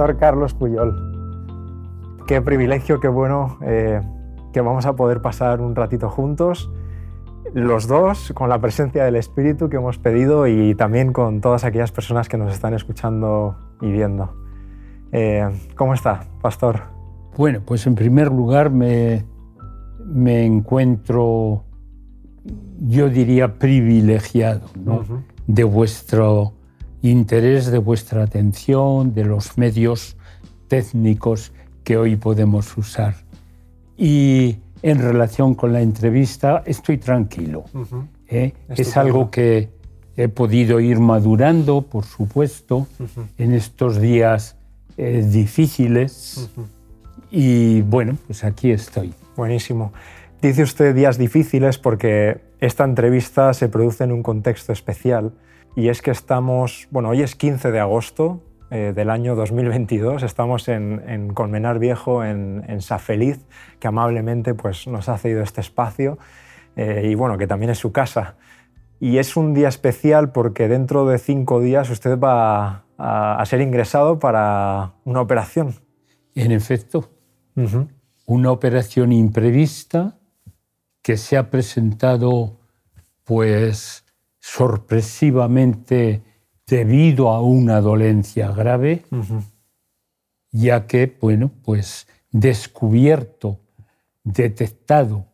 Pastor 0.00 0.16
Carlos 0.16 0.54
Puyol. 0.54 0.96
Qué 2.26 2.40
privilegio, 2.40 3.00
qué 3.00 3.08
bueno 3.08 3.58
eh, 3.60 4.00
que 4.50 4.62
vamos 4.62 4.86
a 4.86 4.96
poder 4.96 5.20
pasar 5.20 5.60
un 5.60 5.76
ratito 5.76 6.08
juntos, 6.08 6.70
los 7.52 7.86
dos, 7.86 8.32
con 8.34 8.48
la 8.48 8.58
presencia 8.62 9.04
del 9.04 9.16
Espíritu 9.16 9.68
que 9.68 9.76
hemos 9.76 9.98
pedido 9.98 10.46
y 10.46 10.74
también 10.74 11.12
con 11.12 11.42
todas 11.42 11.64
aquellas 11.64 11.92
personas 11.92 12.30
que 12.30 12.38
nos 12.38 12.50
están 12.50 12.72
escuchando 12.72 13.58
y 13.82 13.92
viendo. 13.92 14.32
Eh, 15.12 15.46
¿Cómo 15.76 15.92
está, 15.92 16.24
Pastor? 16.40 16.80
Bueno, 17.36 17.60
pues 17.66 17.86
en 17.86 17.94
primer 17.94 18.28
lugar 18.28 18.70
me, 18.70 19.26
me 20.06 20.46
encuentro, 20.46 21.64
yo 22.78 23.10
diría, 23.10 23.58
privilegiado 23.58 24.62
¿no? 24.82 25.02
de 25.46 25.64
vuestro 25.64 26.54
interés, 27.02 27.70
de 27.70 27.78
vuestra 27.78 28.22
atención, 28.22 29.14
de 29.14 29.24
los 29.24 29.56
medios 29.56 30.16
técnicos 30.68 31.52
que 31.84 31.96
hoy 31.96 32.16
podemos 32.16 32.76
usar. 32.76 33.14
Y 33.96 34.56
en 34.82 34.98
relación 34.98 35.54
con 35.54 35.72
la 35.72 35.80
entrevista, 35.80 36.62
estoy 36.66 36.98
tranquilo. 36.98 37.64
¿eh? 38.28 38.52
Es 38.68 38.96
algo 38.96 39.30
que 39.30 39.68
he 40.16 40.28
podido 40.28 40.80
ir 40.80 40.98
madurando, 40.98 41.82
por 41.82 42.04
supuesto, 42.04 42.86
en 43.38 43.54
estos 43.54 44.00
días 44.00 44.56
eh, 44.96 45.26
difíciles. 45.26 46.50
Y 47.30 47.82
bueno, 47.82 48.16
pues 48.26 48.44
aquí 48.44 48.70
estoy. 48.70 49.12
Buenísimo. 49.36 49.92
Dice 50.42 50.62
usted 50.62 50.94
días 50.94 51.18
difíciles 51.18 51.78
porque 51.78 52.40
esta 52.60 52.84
entrevista 52.84 53.52
se 53.54 53.68
produce 53.68 54.04
en 54.04 54.12
un 54.12 54.22
contexto 54.22 54.72
especial 54.72 55.32
y 55.76 55.88
es 55.88 56.02
que 56.02 56.10
estamos, 56.10 56.88
bueno, 56.90 57.10
hoy 57.10 57.22
es 57.22 57.34
15 57.36 57.70
de 57.70 57.80
agosto 57.80 58.42
eh, 58.70 58.92
del 58.94 59.10
año 59.10 59.34
2022, 59.34 60.22
estamos 60.22 60.68
en, 60.68 61.32
Colmenar 61.34 61.78
Viejo, 61.78 62.24
en, 62.24 62.64
en 62.68 62.80
Safeliz, 62.80 63.44
que 63.78 63.88
amablemente 63.88 64.54
pues, 64.54 64.86
nos 64.86 65.08
ha 65.08 65.18
cedido 65.18 65.42
este 65.42 65.60
espacio 65.60 66.18
eh, 66.76 67.08
y 67.10 67.14
bueno, 67.14 67.36
que 67.38 67.46
también 67.46 67.70
es 67.70 67.78
su 67.78 67.92
casa. 67.92 68.36
Y 69.00 69.18
es 69.18 69.36
un 69.36 69.54
día 69.54 69.68
especial 69.68 70.30
porque 70.32 70.68
dentro 70.68 71.06
de 71.06 71.18
cinco 71.18 71.60
días 71.60 71.90
usted 71.90 72.18
va 72.18 72.84
a, 72.98 73.44
ser 73.46 73.60
ingresado 73.60 74.18
para 74.18 74.92
una 75.04 75.20
operación. 75.20 75.74
En 76.34 76.52
efecto, 76.52 77.10
una 78.26 78.52
operación 78.52 79.12
imprevista 79.12 80.18
que 81.02 81.16
se 81.16 81.36
ha 81.36 81.50
presentado 81.50 82.58
pues 83.24 84.04
sorpresivamente 84.40 86.22
debido 86.66 87.30
a 87.30 87.42
una 87.42 87.80
dolencia 87.80 88.50
grave, 88.52 89.04
ya 90.50 90.86
que, 90.86 91.16
bueno, 91.20 91.50
pues 91.62 92.08
descubierto, 92.30 93.60
detectado 94.24 95.26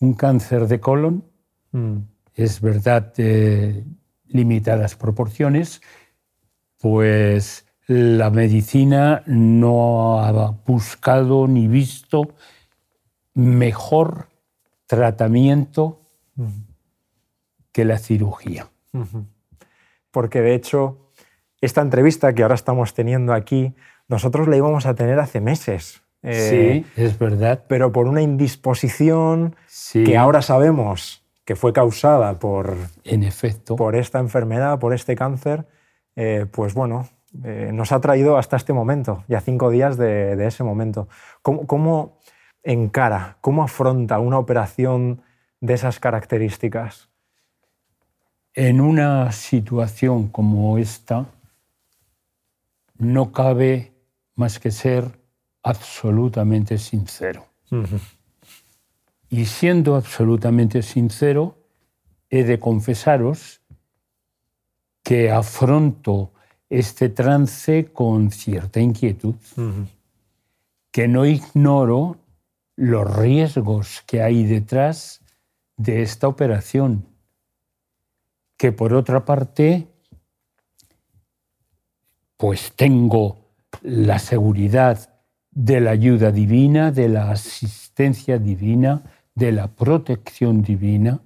un 0.00 0.14
cáncer 0.14 0.68
de 0.68 0.80
colon, 0.80 1.24
mm. 1.72 1.96
es 2.34 2.60
verdad 2.60 3.12
de 3.14 3.84
limitadas 4.26 4.94
proporciones, 4.94 5.80
pues 6.78 7.66
la 7.86 8.30
medicina 8.30 9.22
no 9.26 10.20
ha 10.20 10.50
buscado 10.66 11.48
ni 11.48 11.66
visto 11.66 12.34
mejor 13.34 14.28
tratamiento 14.86 16.00
que 17.78 17.84
la 17.84 17.98
cirugía. 17.98 18.66
Porque 20.10 20.40
de 20.40 20.56
hecho, 20.56 21.12
esta 21.60 21.80
entrevista 21.80 22.32
que 22.32 22.42
ahora 22.42 22.56
estamos 22.56 22.92
teniendo 22.92 23.32
aquí, 23.32 23.72
nosotros 24.08 24.48
la 24.48 24.56
íbamos 24.56 24.84
a 24.84 24.96
tener 24.96 25.20
hace 25.20 25.40
meses. 25.40 26.02
Eh, 26.24 26.82
sí, 26.96 27.00
es 27.00 27.16
verdad. 27.20 27.62
Pero 27.68 27.92
por 27.92 28.08
una 28.08 28.20
indisposición 28.20 29.54
que 29.92 30.16
ahora 30.16 30.42
sabemos 30.42 31.24
que 31.44 31.54
fue 31.54 31.72
causada 31.72 32.40
por, 32.40 32.74
en 33.04 33.22
efecto. 33.22 33.76
por 33.76 33.94
esta 33.94 34.18
enfermedad, 34.18 34.80
por 34.80 34.92
este 34.92 35.14
cáncer, 35.14 35.64
eh, 36.16 36.46
pues 36.50 36.74
bueno, 36.74 37.08
eh, 37.44 37.70
nos 37.72 37.92
ha 37.92 38.00
traído 38.00 38.38
hasta 38.38 38.56
este 38.56 38.72
momento, 38.72 39.22
ya 39.28 39.40
cinco 39.40 39.70
días 39.70 39.96
de, 39.96 40.44
ese 40.44 40.64
momento. 40.64 41.06
¿Cómo, 41.42 41.64
¿Cómo, 41.68 42.18
encara, 42.64 43.36
cómo 43.40 43.62
afronta 43.62 44.18
una 44.18 44.36
operación 44.36 45.22
de 45.60 45.74
esas 45.74 46.00
características? 46.00 47.07
En 48.60 48.80
una 48.80 49.30
situación 49.30 50.30
como 50.30 50.78
esta, 50.78 51.26
no 52.96 53.30
cabe 53.30 53.92
más 54.34 54.58
que 54.58 54.72
ser 54.72 55.16
absolutamente 55.62 56.76
sincero. 56.78 57.46
Y 59.30 59.44
siendo 59.44 59.94
absolutamente 59.94 60.82
sincero, 60.82 61.56
he 62.30 62.42
de 62.42 62.58
confesaros 62.58 63.60
que 65.04 65.30
afronto 65.30 66.32
este 66.68 67.10
trance 67.10 67.92
con 67.92 68.32
cierta 68.32 68.80
inquietud, 68.80 69.36
que 70.90 71.06
no 71.06 71.26
ignoro 71.26 72.16
los 72.74 73.16
riesgos 73.16 74.02
que 74.04 74.20
hay 74.20 74.42
detrás 74.42 75.20
de 75.76 76.02
esta 76.02 76.26
operación 76.26 77.07
que 78.58 78.72
por 78.72 78.92
otra 78.92 79.24
parte, 79.24 79.86
pues 82.36 82.72
tengo 82.74 83.38
la 83.82 84.18
seguridad 84.18 85.14
de 85.52 85.80
la 85.80 85.92
ayuda 85.92 86.32
divina, 86.32 86.90
de 86.90 87.08
la 87.08 87.30
asistencia 87.30 88.38
divina, 88.38 89.02
de 89.34 89.52
la 89.52 89.68
protección 89.68 90.62
divina 90.62 91.20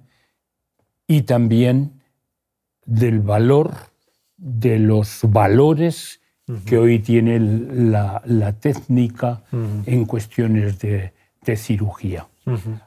y 1.07 1.23
también 1.23 2.01
del 2.85 3.19
valor, 3.19 3.73
de 4.37 4.77
los 4.77 5.21
valores 5.23 6.21
que 6.65 6.77
hoy 6.77 6.99
tiene 6.99 7.39
la, 7.39 8.53
técnica 8.59 9.43
en 9.51 10.05
cuestiones 10.05 10.77
de, 10.79 11.13
cirugía. 11.55 12.27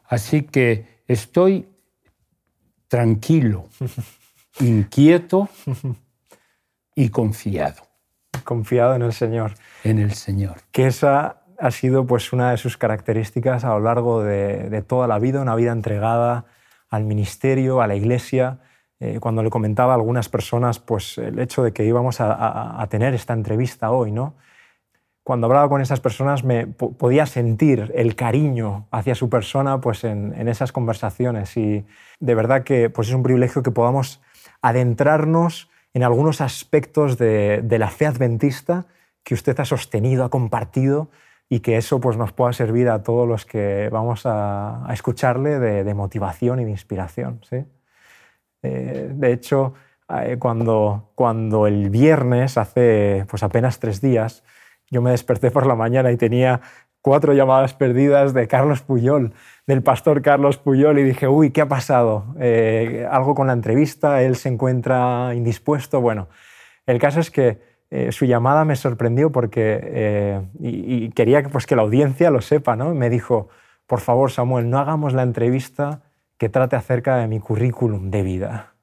Así 0.09 0.43
que 0.43 1.03
estoy 1.09 1.67
tranquilo 2.89 3.69
inquieto 4.61 5.49
y 6.95 7.11
confiado. 7.11 7.83
Confiado 8.45 8.95
en 8.95 9.03
el 9.03 9.13
Señor. 9.13 9.53
En 9.85 9.99
el 9.99 10.13
Señor. 10.13 10.57
Que 10.73 10.87
esa 10.87 11.43
ha 11.59 11.71
sido 11.71 12.07
pues, 12.07 12.33
una 12.33 12.51
de 12.51 12.57
sus 12.57 12.77
características 12.77 13.65
a 13.65 13.71
lo 13.71 13.81
largo 13.81 14.23
de, 14.23 14.83
toda 14.87 15.07
la 15.07 15.19
vida, 15.19 15.41
una 15.41 15.55
vida 15.55 15.73
entregada 15.73 16.45
al 16.89 17.05
ministerio, 17.05 17.81
a 17.81 17.87
la 17.87 17.95
iglesia. 17.95 18.59
Eh, 19.01 19.19
cuando 19.21 19.43
le 19.43 19.51
comentaba 19.51 19.93
a 19.93 19.97
algunas 19.97 20.29
personas 20.29 20.79
pues, 20.79 21.19
el 21.19 21.39
hecho 21.39 21.63
de 21.63 21.73
que 21.73 21.85
íbamos 21.85 22.21
a, 22.21 22.87
tener 22.91 23.15
esta 23.15 23.35
entrevista 23.35 23.91
hoy, 23.91 24.13
¿no? 24.13 24.35
cuando 25.23 25.49
hablaba 25.49 25.69
con 25.69 25.81
esas 25.81 25.99
personas 25.99 26.45
me 26.45 26.69
podía 26.69 27.27
sentir 27.27 27.91
el 27.97 28.15
cariño 28.15 28.87
hacia 28.93 29.17
su 29.17 29.29
persona 29.29 29.81
pues, 29.81 30.05
en, 30.05 30.33
en, 30.39 30.47
esas 30.47 30.71
conversaciones 30.71 31.57
y 31.57 31.85
de 32.21 32.35
verdad 32.37 32.63
que 32.63 32.91
pues, 32.91 33.09
es 33.09 33.15
un 33.15 33.25
privilegio 33.25 33.65
que 33.65 33.73
podamos 33.73 34.21
adentrarnos 34.63 35.71
en 35.95 36.03
algunos 36.03 36.41
aspectos 36.41 37.17
de, 37.17 37.65
la 37.79 37.89
fe 37.89 38.07
adventista 38.07 38.87
que 39.25 39.35
usted 39.35 39.59
ha 39.61 39.65
sostenido, 39.65 40.25
ha 40.25 40.31
compartido 40.31 41.09
y 41.49 41.61
que 41.61 41.77
eso 41.77 42.01
pues, 42.01 42.17
nos 42.17 42.33
pueda 42.33 42.53
servir 42.53 42.89
a 42.89 43.03
todos 43.03 43.27
los 43.27 43.47
que 43.47 43.89
vamos 43.91 44.23
a, 44.25 44.87
escucharle 44.93 45.59
de, 45.59 45.95
motivación 45.95 46.61
y 46.61 46.65
de 46.65 46.71
inspiración. 46.71 47.41
¿sí? 47.49 47.65
Eh, 48.63 49.11
de 49.13 49.33
hecho, 49.33 49.75
eh, 50.09 50.37
cuando, 50.39 51.13
cuando 51.15 51.67
el 51.67 51.91
viernes, 51.91 52.59
hace 52.59 53.25
pues, 53.29 53.43
apenas 53.43 53.79
tres 53.79 54.01
días, 54.01 54.45
yo 54.91 55.03
me 55.03 55.11
desperté 55.11 55.51
por 55.51 55.67
la 55.67 55.75
mañana 55.75 56.13
y 56.13 56.17
tenía 56.17 56.61
cuatro 57.01 57.33
llamadas 57.33 57.75
perdidas 57.75 58.35
de 58.35 58.49
Carlos 58.49 58.83
Puyol, 58.83 59.33
del 59.67 59.83
pastor 59.83 60.23
Carlos 60.23 60.59
Puyol, 60.59 60.99
y 60.99 61.03
dije, 61.03 61.27
uy, 61.27 61.51
¿qué 61.51 61.61
ha 61.61 61.69
pasado? 61.69 62.35
Eh, 62.39 63.07
algo 63.11 63.35
con 63.35 63.49
la 63.49 63.53
entrevista, 63.53 64.23
él 64.23 64.37
se 64.37 64.49
encuentra 64.49 65.33
indispuesto. 65.35 66.01
Bueno, 66.01 66.29
el 66.87 67.01
caso 67.01 67.19
es 67.19 67.33
que 67.33 67.59
eh, 67.91 68.13
su 68.13 68.27
llamada 68.27 68.65
me 68.65 68.77
sorprendió 68.77 69.33
porque, 69.33 69.81
eh, 69.83 70.43
y, 70.61 71.11
quería 71.11 71.43
pues, 71.43 71.67
que 71.67 71.75
la 71.75 71.83
audiencia 71.83 72.31
lo 72.31 72.41
sepa, 72.41 72.77
¿no? 72.77 72.95
Me 72.95 73.11
dijo, 73.11 73.49
por 73.87 74.01
favor, 74.01 74.31
Samuel, 74.31 74.71
no 74.71 74.79
hagamos 74.79 75.13
la 75.15 75.23
entrevista 75.23 76.03
que 76.39 76.49
trate 76.49 76.77
acerca 76.77 77.17
de 77.17 77.27
mi 77.27 77.41
currículum 77.41 78.11
de 78.11 78.23
vida. 78.23 78.75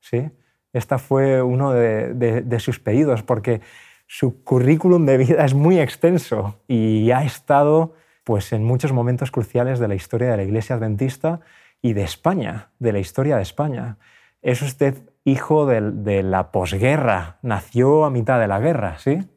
¿Sí? 0.00 0.30
Esta 0.72 0.98
fue 0.98 1.42
uno 1.42 1.72
de 1.72 2.58
sus 2.58 2.80
pedidos, 2.80 3.22
porque 3.22 3.60
su 4.06 4.42
currículum 4.42 5.04
de 5.04 5.18
vida 5.18 5.44
es 5.44 5.52
muy 5.52 5.78
extenso 5.78 6.58
y 6.66 7.10
ha 7.10 7.24
estado 7.24 7.94
pues, 8.24 8.52
en 8.52 8.64
muchos 8.64 8.92
momentos 8.92 9.30
cruciales 9.30 9.78
de 9.78 9.88
la 9.88 9.94
historia 9.94 10.30
de 10.30 10.36
la 10.36 10.42
Iglesia 10.42 10.76
Adventista 10.76 11.40
y 11.80 11.92
de 11.92 12.02
España, 12.02 12.70
de 12.78 12.92
la 12.92 12.98
historia 12.98 13.36
de 13.36 13.42
España. 13.42 13.98
Es 14.40 14.62
usted 14.62 15.02
hijo 15.24 15.66
de, 15.66 16.22
la 16.22 16.50
posguerra, 16.50 17.38
nació 17.42 18.04
a 18.04 18.10
mitad 18.10 18.40
de 18.40 18.48
la 18.48 18.60
guerra, 18.60 18.98
¿sí? 18.98 19.28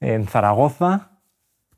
en 0.00 0.26
Zaragoza, 0.26 1.10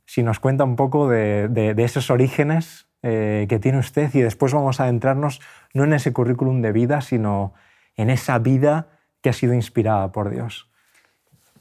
si 0.05 0.23
nos 0.23 0.39
cuenta 0.41 0.65
un 0.65 0.77
poco 0.77 1.09
de, 1.09 1.75
esos 1.79 2.11
orígenes 2.11 2.87
eh, 3.03 3.47
que 3.49 3.59
tiene 3.59 3.79
usted 3.79 4.15
y 4.15 4.21
después 4.21 4.53
vamos 4.53 4.81
a 4.81 4.85
adentrarnos 4.85 5.41
no 5.75 5.85
en 5.85 5.93
ese 5.93 6.13
currículum 6.13 6.63
de 6.63 6.73
vida, 6.73 7.01
sino 7.01 7.55
en 7.97 8.11
esa 8.11 8.39
vida 8.39 8.89
que 9.23 9.31
ha 9.31 9.33
sido 9.33 9.55
inspirada 9.55 10.13
por 10.13 10.31
Dios. 10.31 10.69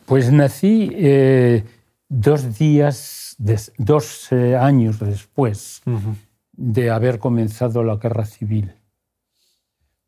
Pues 0.06 0.32
nací 0.32 0.92
eh, 0.94 1.64
dos 2.12 2.58
días, 2.60 3.38
dos 3.78 4.32
eh, 4.34 4.58
años 4.58 5.00
después 5.00 5.82
de 6.52 6.90
haber 6.92 7.20
comenzado 7.20 7.86
la 7.86 7.96
guerra 7.96 8.26
civil. 8.26 8.76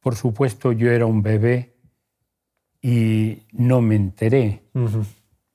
Por 0.01 0.15
supuesto, 0.15 0.73
yo 0.73 0.91
era 0.91 1.05
un 1.05 1.23
bebé 1.23 1.77
y 2.81 3.43
no 3.53 3.81
me 3.81 3.95
enteré. 3.95 4.63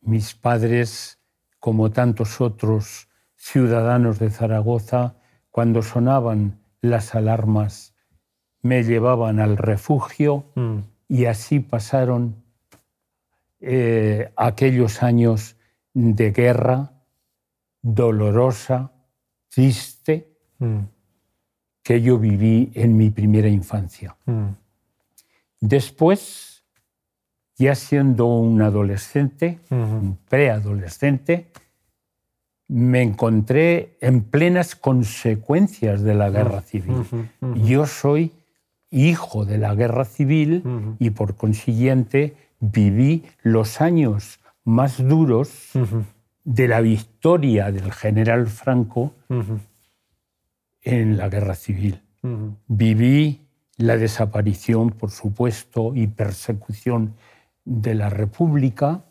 Mis 0.00 0.34
padres, 0.34 1.18
como 1.60 1.90
tantos 1.90 2.40
otros 2.40 3.08
ciudadanos 3.36 4.18
de 4.18 4.30
Zaragoza, 4.30 5.16
cuando 5.50 5.82
sonaban 5.82 6.58
las 6.80 7.14
alarmas, 7.14 7.94
me 8.62 8.84
llevaban 8.84 9.38
al 9.38 9.58
refugio 9.58 10.46
mm. 10.54 10.78
y 11.08 11.26
así 11.26 11.60
pasaron 11.60 12.42
eh, 13.60 14.32
aquellos 14.36 15.02
años 15.02 15.57
de 15.94 16.30
guerra 16.32 16.92
dolorosa, 17.82 18.92
triste, 19.48 20.36
mm. 20.58 20.78
que 21.82 22.02
yo 22.02 22.18
viví 22.18 22.70
en 22.74 22.96
mi 22.96 23.10
primera 23.10 23.48
infancia. 23.48 24.16
Mm. 24.26 24.48
Después, 25.60 26.64
ya 27.56 27.74
siendo 27.74 28.26
un 28.26 28.62
adolescente, 28.62 29.58
un 29.70 30.18
preadolescente, 30.28 31.50
me 32.68 33.02
encontré 33.02 33.96
en 34.00 34.22
plenas 34.22 34.76
consecuencias 34.76 36.02
de 36.02 36.14
la 36.14 36.30
guerra 36.30 36.60
civil. 36.60 37.04
Yo 37.64 37.86
soy 37.86 38.32
hijo 38.90 39.44
de 39.44 39.58
la 39.58 39.74
guerra 39.74 40.04
civil 40.04 40.96
y 40.98 41.10
por 41.10 41.34
consiguiente 41.34 42.36
viví 42.60 43.24
los 43.42 43.80
años 43.80 44.38
más 44.68 44.98
duros 44.98 45.70
de 46.44 46.68
la 46.68 46.80
victoria 46.82 47.72
del 47.72 47.90
general 47.90 48.46
Franco 48.48 49.14
en 50.82 51.16
la 51.16 51.30
guerra 51.30 51.54
civil. 51.54 52.02
Viví 52.66 53.40
la 53.78 53.96
desaparición, 53.96 54.90
por 54.90 55.10
supuesto, 55.10 55.92
y 55.94 56.06
persecución 56.08 57.14
de 57.64 57.94
la 57.94 58.10
República, 58.10 59.04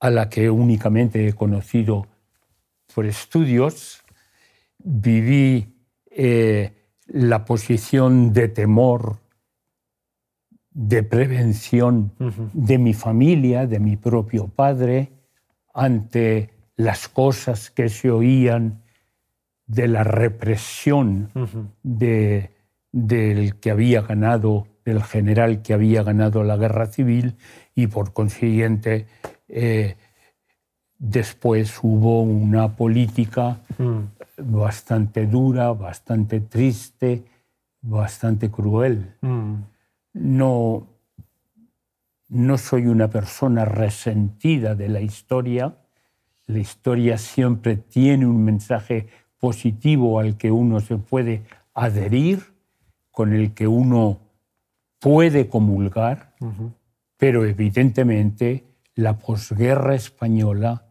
a 0.00 0.10
la 0.10 0.28
que 0.28 0.50
únicamente 0.50 1.28
he 1.28 1.32
conocido 1.32 2.08
por 2.92 3.06
estudios. 3.06 4.02
Viví 4.78 5.76
eh, 6.10 6.72
la 7.06 7.44
posición 7.44 8.32
de 8.32 8.48
temor, 8.48 9.19
de 10.72 11.02
prevención 11.02 12.12
de 12.52 12.78
mi 12.78 12.94
familia, 12.94 13.66
de 13.66 13.80
mi 13.80 13.96
propio 13.96 14.48
padre, 14.48 15.10
ante 15.74 16.50
las 16.76 17.08
cosas 17.08 17.70
que 17.70 17.88
se 17.88 18.10
oían 18.10 18.82
de 19.66 19.88
la 19.88 20.04
represión 20.04 21.30
de, 21.82 22.50
del 22.92 23.56
que 23.56 23.70
había 23.70 24.02
ganado, 24.02 24.66
del 24.84 25.02
general 25.02 25.62
que 25.62 25.74
había 25.74 26.02
ganado 26.02 26.42
la 26.42 26.56
guerra 26.56 26.86
civil 26.86 27.36
y 27.74 27.86
por 27.86 28.12
consiguiente 28.12 29.06
eh, 29.48 29.96
después 30.98 31.78
hubo 31.82 32.22
una 32.22 32.76
política 32.76 33.60
mm. 33.78 34.00
bastante 34.38 35.26
dura, 35.26 35.72
bastante 35.72 36.40
triste, 36.40 37.24
bastante 37.80 38.50
cruel. 38.50 39.14
Mm. 39.20 39.54
No, 40.12 40.88
no 42.28 42.58
soy 42.58 42.86
una 42.86 43.08
persona 43.10 43.64
resentida 43.64 44.74
de 44.74 44.88
la 44.88 45.00
historia. 45.00 45.76
La 46.46 46.58
historia 46.58 47.18
siempre 47.18 47.76
tiene 47.76 48.26
un 48.26 48.44
mensaje 48.44 49.08
positivo 49.38 50.20
al 50.20 50.36
que 50.36 50.50
uno 50.50 50.80
se 50.80 50.96
puede 50.96 51.42
adherir, 51.74 52.54
con 53.10 53.32
el 53.32 53.54
que 53.54 53.66
uno 53.66 54.20
puede 54.98 55.48
comulgar, 55.48 56.34
pero 57.16 57.44
evidentemente 57.44 58.64
la 58.94 59.18
posguerra 59.18 59.94
española, 59.94 60.86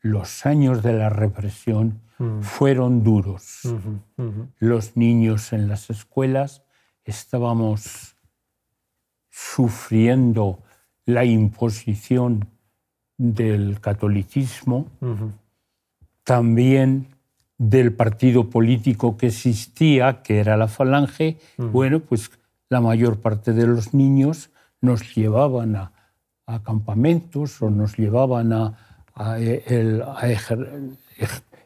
los 0.00 0.46
años 0.46 0.82
de 0.82 0.94
la 0.94 1.08
represión 1.08 2.02
mm. 2.18 2.40
fueron 2.40 3.04
duros. 3.04 3.62
Los 4.58 4.96
niños 4.96 5.52
en 5.52 5.68
las 5.68 5.90
escuelas 5.90 6.64
estábamos 7.04 8.11
sufriendo 9.32 10.58
la 11.06 11.24
imposición 11.24 12.46
del 13.16 13.80
catolicismo, 13.80 14.86
también 16.22 17.06
del 17.56 17.94
partido 17.94 18.50
político 18.50 19.16
que 19.16 19.28
existía, 19.28 20.22
que 20.22 20.38
era 20.38 20.56
la 20.56 20.68
Falange, 20.68 21.38
bueno, 21.56 22.00
pues 22.00 22.30
la 22.68 22.80
mayor 22.80 23.20
parte 23.20 23.52
de 23.52 23.66
los 23.66 23.94
niños 23.94 24.50
nos 24.80 25.14
llevaban 25.14 25.76
a, 25.76 25.92
campamentos 26.64 27.62
o 27.62 27.70
nos 27.70 27.96
llevaban 27.96 28.52
a, 28.52 28.76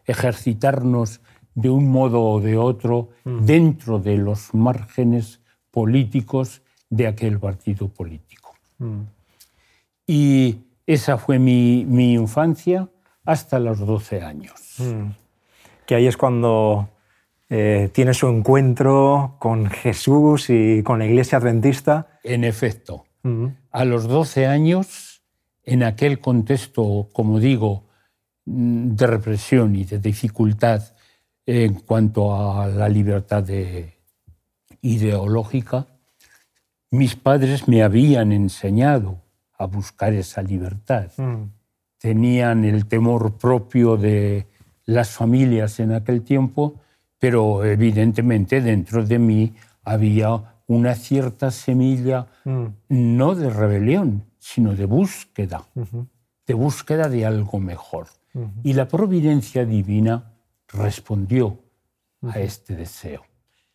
ejercitarnos 0.07 1.21
de 1.55 1.71
un 1.71 1.91
modo 1.91 2.23
o 2.23 2.41
de 2.41 2.57
otro 2.57 3.09
dentro 3.25 3.99
de 3.99 4.19
los 4.19 4.55
márgenes 4.55 5.41
políticos 5.71 6.63
de 6.91 7.07
aquel 7.07 7.39
partido 7.39 7.89
político. 7.89 8.55
Y 10.07 10.67
esa 10.87 11.19
fue 11.19 11.39
mi, 11.39 11.81
infancia 12.15 12.89
hasta 13.25 13.59
los 13.59 13.81
12 13.81 14.23
años. 14.23 14.77
Mm. 14.79 15.11
Que 15.85 15.97
ahí 15.97 16.07
es 16.07 16.17
cuando 16.17 16.89
eh, 17.49 17.91
tiene 17.93 18.15
su 18.15 18.29
encuentro 18.29 19.37
con 19.39 19.67
Jesús 19.67 20.51
y 20.51 20.83
con 20.83 21.01
la 21.01 21.07
iglesia 21.07 21.39
adventista. 21.39 22.19
En 22.23 22.45
efecto, 22.45 23.07
mm. 23.23 23.47
a 23.73 23.85
los 23.85 24.07
12 24.07 24.47
años, 24.47 25.23
en 25.65 25.83
aquel 25.83 26.21
contexto, 26.21 27.09
como 27.13 27.41
digo, 27.41 27.85
mm, 28.45 28.95
de 28.95 29.07
represión 29.07 29.75
y 29.75 29.85
de 29.85 29.99
dificultad 29.99 30.83
en 31.47 31.75
cuanto 31.75 32.35
a 32.35 32.67
la 32.67 32.89
libertad 32.89 33.45
ideológica, 34.83 35.87
mis 36.97 37.15
padres 37.15 37.69
me 37.69 37.83
habían 37.83 38.33
enseñado 38.33 39.23
a 39.59 39.67
buscar 39.67 40.13
esa 40.13 40.43
libertad. 40.43 41.11
Mm. 41.17 41.51
Tenían 41.99 42.65
el 42.65 42.87
temor 42.87 43.37
propio 43.39 43.97
de 43.97 44.47
las 44.85 45.11
familias 45.11 45.81
en 45.81 45.93
aquel 45.93 46.23
tiempo, 46.23 46.81
pero 47.19 47.65
evidentemente 47.65 48.61
dentro 48.61 49.05
de 49.05 49.19
mí 49.19 49.55
había 49.85 50.61
una 50.67 50.95
cierta 50.95 51.51
semilla 51.51 52.27
mm. 52.45 52.67
no 52.89 53.35
de 53.35 53.51
rebelión, 53.51 54.25
sino 54.39 54.75
de 54.75 54.85
búsqueda, 54.87 55.65
de 56.47 56.55
búsqueda 56.55 57.09
de 57.09 57.27
algo 57.27 57.59
mejor. 57.59 58.09
Y 58.63 58.75
la 58.75 58.87
providencia 58.87 59.65
divina 59.65 60.35
respondió 60.69 61.59
a 62.23 62.39
este 62.39 62.77
deseo. 62.77 63.23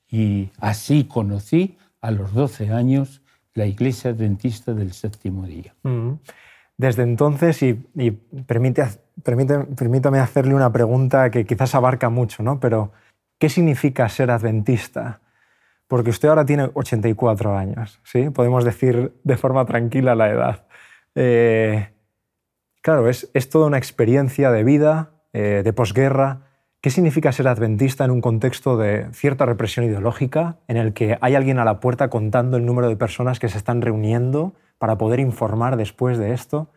Y 0.08 0.50
así 0.60 1.06
conocí 1.06 1.78
a 2.01 2.12
los 2.12 2.34
12 2.34 2.72
años 2.72 3.22
la 3.53 3.65
Iglesia 3.65 4.12
Adventista 4.12 4.74
del 4.74 4.93
Séptimo 4.93 5.46
Día. 5.46 5.75
Desde 6.77 7.03
entonces, 7.03 7.62
y, 7.62 7.74
permite, 8.46 8.84
permítame 9.24 10.20
hacerle 10.20 10.55
una 10.55 10.72
pregunta 10.72 11.29
que 11.29 11.46
quizás 11.46 11.75
abarca 11.75 12.10
mucho, 12.10 12.43
¿no? 12.43 12.60
pero 12.60 12.91
¿qué 13.38 13.50
significa 13.50 14.08
ser 14.10 14.31
adventista? 14.31 15.22
Porque 15.88 16.10
usted 16.10 16.29
ahora 16.29 16.46
tiene 16.46 16.70
84 16.74 17.58
años, 17.58 18.00
¿sí? 18.03 18.29
podemos 18.29 18.63
decir 18.63 19.13
de 19.24 19.38
forma 19.38 19.65
tranquila 19.65 20.15
la 20.15 20.29
edad. 20.29 20.65
Eh, 21.15 21.89
claro, 22.81 23.10
es, 23.10 23.29
es, 23.34 23.50
toda 23.50 23.67
una 23.67 23.77
experiencia 23.77 24.51
de 24.51 24.63
vida, 24.63 25.12
eh, 25.34 25.62
de 25.63 25.74
posguerra, 25.74 26.50
¿Qué 26.82 26.90
significa 26.90 27.32
ser 27.32 27.48
adventista 27.48 28.06
en 28.06 28.10
un 28.10 28.22
contexto 28.22 28.76
de 28.76 29.08
cierta 29.14 29.46
represión 29.46 29.86
ideológica, 29.86 30.58
en 30.68 30.78
el 30.78 30.94
que 30.94 31.16
hay 31.22 31.36
alguien 31.36 31.60
a 31.60 31.66
la 31.66 31.80
puerta 31.80 32.10
contando 32.10 32.58
el 32.58 32.66
número 32.66 32.90
de 32.90 32.96
personas 32.96 33.40
que 33.40 33.50
se 33.50 33.60
están 33.60 33.84
reuniendo 33.84 34.54
para 34.80 34.98
poder 34.98 35.20
informar 35.20 35.78
después 35.78 36.18
de 36.18 36.34
esto? 36.34 36.72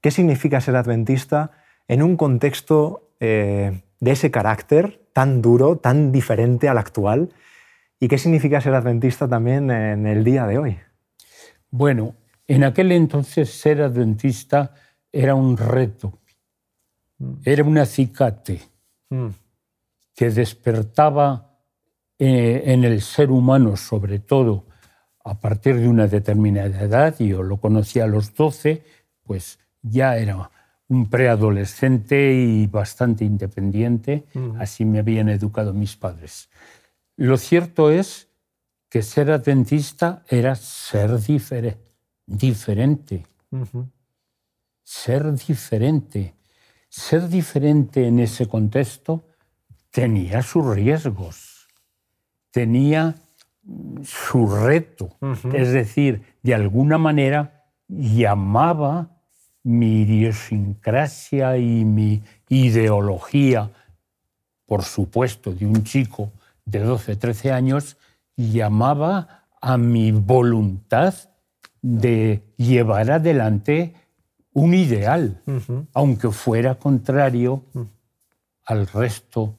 ¿Qué 0.00 0.10
significa 0.10 0.62
ser 0.62 0.74
adventista 0.74 1.50
en 1.86 2.02
un 2.02 2.16
contexto 2.16 3.10
eh, 3.20 3.82
de 4.00 4.10
ese 4.10 4.30
carácter 4.30 5.02
tan 5.12 5.42
duro, 5.42 5.76
tan 5.76 6.12
diferente 6.12 6.70
al 6.70 6.78
actual? 6.78 7.34
¿Y 7.98 8.08
qué 8.08 8.16
significa 8.16 8.62
ser 8.62 8.74
adventista 8.74 9.28
también 9.28 9.70
en 9.70 10.06
el 10.06 10.24
día 10.24 10.46
de 10.46 10.56
hoy? 10.56 10.78
Bueno, 11.70 12.14
en 12.48 12.64
aquel 12.64 12.90
entonces 12.90 13.50
ser 13.50 13.82
adventista 13.82 14.72
era 15.12 15.34
un 15.34 15.58
reto 15.58 16.18
Era 17.44 17.64
un 17.64 17.76
acicate 17.76 18.60
Mm. 18.60 18.69
Que 20.14 20.30
despertaba 20.30 21.58
eh, 22.18 22.62
en 22.66 22.84
el 22.84 23.00
ser 23.00 23.30
humano, 23.30 23.76
sobre 23.76 24.18
todo 24.18 24.66
a 25.24 25.38
partir 25.40 25.76
de 25.76 25.88
una 25.88 26.06
determinada 26.06 26.80
edad, 26.82 27.18
yo 27.18 27.42
lo 27.42 27.58
conocí 27.58 28.00
a 28.00 28.06
los 28.06 28.34
12, 28.34 28.82
pues 29.22 29.58
ya 29.82 30.16
era 30.16 30.50
un 30.88 31.08
preadolescente 31.08 32.34
y 32.34 32.66
bastante 32.66 33.24
independiente, 33.24 34.24
así 34.58 34.84
me 34.84 34.98
habían 34.98 35.28
educado 35.28 35.72
mis 35.72 35.96
padres. 35.96 36.48
Lo 37.16 37.36
cierto 37.36 37.90
es 37.90 38.28
que 38.88 39.02
ser 39.02 39.30
adventista 39.30 40.24
era 40.28 40.54
ser 40.56 41.10
difere- 41.12 41.76
diferente, 42.26 43.24
ser 44.82 45.32
diferente. 45.34 46.34
Ser 46.90 47.28
diferente 47.28 48.06
en 48.08 48.18
ese 48.18 48.46
contexto 48.46 49.24
tenía 49.90 50.42
sus 50.42 50.66
riesgos, 50.74 51.68
tenía 52.50 53.14
su 54.02 54.46
reto. 54.48 55.16
Es 55.52 55.70
decir, 55.70 56.22
de 56.42 56.54
alguna 56.54 56.98
manera 56.98 57.64
llamaba 57.86 59.22
mi 59.62 60.02
idiosincrasia 60.02 61.58
y 61.58 61.84
mi 61.84 62.22
ideología, 62.48 63.70
por 64.66 64.82
supuesto, 64.82 65.52
de 65.52 65.66
un 65.66 65.84
chico 65.84 66.32
de 66.64 66.80
12, 66.80 67.14
13 67.14 67.52
años, 67.52 67.96
llamaba 68.36 69.46
a 69.60 69.76
mi 69.76 70.10
voluntad 70.10 71.14
de 71.82 72.42
llevar 72.56 73.12
adelante 73.12 73.94
un 74.52 74.74
ideal, 74.74 75.42
aunque 75.94 76.30
fuera 76.30 76.74
contrario 76.76 77.64
al 78.64 78.86
resto 78.86 79.56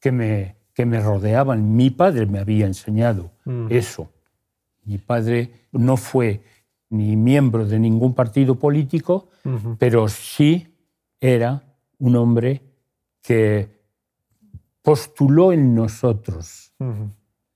que 0.00 0.12
me, 0.12 0.56
que 0.74 0.86
me 0.86 1.00
rodeaban. 1.00 1.74
Mi 1.74 1.90
padre 1.90 2.26
me 2.26 2.38
había 2.38 2.66
enseñado 2.66 3.30
eso. 3.68 4.10
Mi 4.84 4.98
padre 4.98 5.50
no 5.72 5.96
fue 5.96 6.40
ni 6.90 7.16
miembro 7.16 7.66
de 7.66 7.78
ningún 7.78 8.14
partido 8.14 8.54
político, 8.54 9.28
pero 9.78 10.08
sí 10.08 10.74
era 11.20 11.62
un 11.98 12.16
hombre 12.16 12.62
que 13.22 13.68
postuló 14.82 15.52
en 15.52 15.74
nosotros 15.74 16.72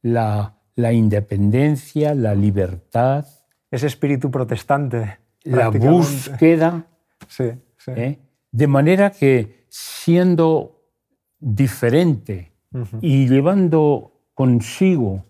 la, 0.02 0.58
la 0.74 0.92
independencia, 0.92 2.14
la 2.14 2.34
libertad, 2.34 3.24
Ese 3.70 3.86
espíritu 3.86 4.30
protestante. 4.30 5.21
La 5.44 5.68
búsqueda 5.68 6.86
Sí, 7.28 7.50
sí. 7.78 7.90
¿eh? 7.96 8.18
De 8.50 8.66
manera 8.66 9.10
que 9.10 9.64
siendo 9.68 10.82
diferente 11.38 12.52
y 13.00 13.28
llevando 13.28 14.22
consigo 14.34 15.24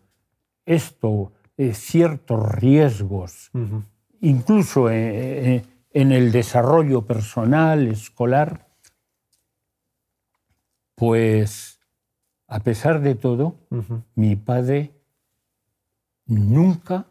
esto, 0.64 1.33
eh, 1.57 1.75
ciertos 1.75 2.52
riesgos, 2.52 3.50
incluso 4.21 4.90
eh, 4.90 5.64
en 5.90 6.12
el 6.12 6.33
desarrollo 6.33 7.02
personal, 7.02 7.88
escolar, 7.88 8.69
pues 10.95 11.81
a 12.47 12.61
pesar 12.61 13.00
de 13.00 13.14
todo, 13.14 13.57
mi 14.14 14.37
padre 14.37 14.92
nunca 16.26 17.07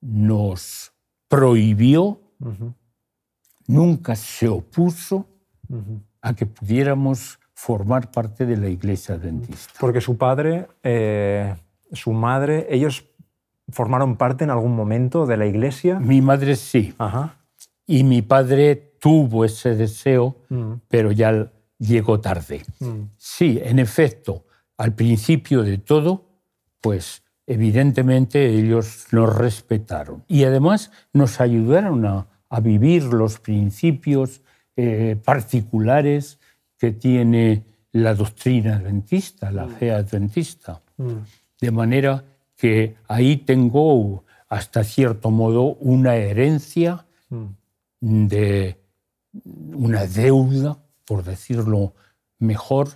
nos 0.00 0.95
prohibió 1.28 2.20
nunca 3.66 4.14
se 4.16 4.48
opuso 4.48 5.26
a 6.20 6.34
que 6.34 6.46
pudiéramos 6.46 7.38
formar 7.54 8.10
parte 8.10 8.44
de 8.46 8.56
la 8.56 8.68
iglesia 8.68 9.14
adventista. 9.14 9.72
Porque 9.80 10.00
su 10.00 10.16
padre, 10.16 10.68
eh, 10.82 11.54
su 11.92 12.12
madre, 12.12 12.66
ellos 12.70 13.06
formaron 13.70 14.16
parte 14.16 14.44
en 14.44 14.50
algún 14.50 14.76
momento 14.76 15.26
de 15.26 15.36
la 15.36 15.46
iglesia. 15.46 15.98
Mi 15.98 16.20
madre 16.20 16.54
sí, 16.56 16.94
Ajá. 16.98 17.36
y 17.86 18.04
mi 18.04 18.22
padre 18.22 18.76
tuvo 19.00 19.44
ese 19.44 19.74
deseo, 19.74 20.36
Mm, 20.48 20.74
pero 20.88 21.10
ya 21.12 21.50
llegó 21.78 22.20
tarde. 22.20 22.62
mm, 22.80 23.02
Sí, 23.16 23.58
en 23.62 23.78
efecto, 23.78 24.44
al 24.78 24.94
principio 24.94 25.62
de 25.62 25.78
todo, 25.78 26.24
pues 26.80 27.22
evidentemente 27.46 28.48
ellos 28.48 29.06
nos 29.12 29.34
respetaron 29.36 30.24
y 30.26 30.44
además 30.44 30.90
nos 31.12 31.40
ayudaron 31.40 32.04
a, 32.06 32.26
a 32.48 32.60
vivir 32.60 33.04
los 33.04 33.38
principios 33.38 34.42
eh, 34.76 35.16
particulares 35.24 36.38
que 36.78 36.92
tiene 36.92 37.64
la 37.92 38.14
doctrina 38.14 38.76
adventista, 38.76 39.50
la 39.50 39.68
fe 39.68 39.90
adventista. 39.90 40.82
mm, 40.98 41.14
De 41.60 41.70
manera 41.70 42.24
que 42.56 42.96
ahí 43.08 43.38
tengo 43.38 44.24
hasta 44.48 44.84
cierto 44.84 45.30
modo 45.30 45.74
una 45.76 46.16
herencia 46.16 47.06
mm. 47.30 47.46
de 48.26 48.78
una 49.72 50.06
deuda, 50.06 50.78
por 51.06 51.24
decirlo 51.24 51.94
mejor, 52.38 52.88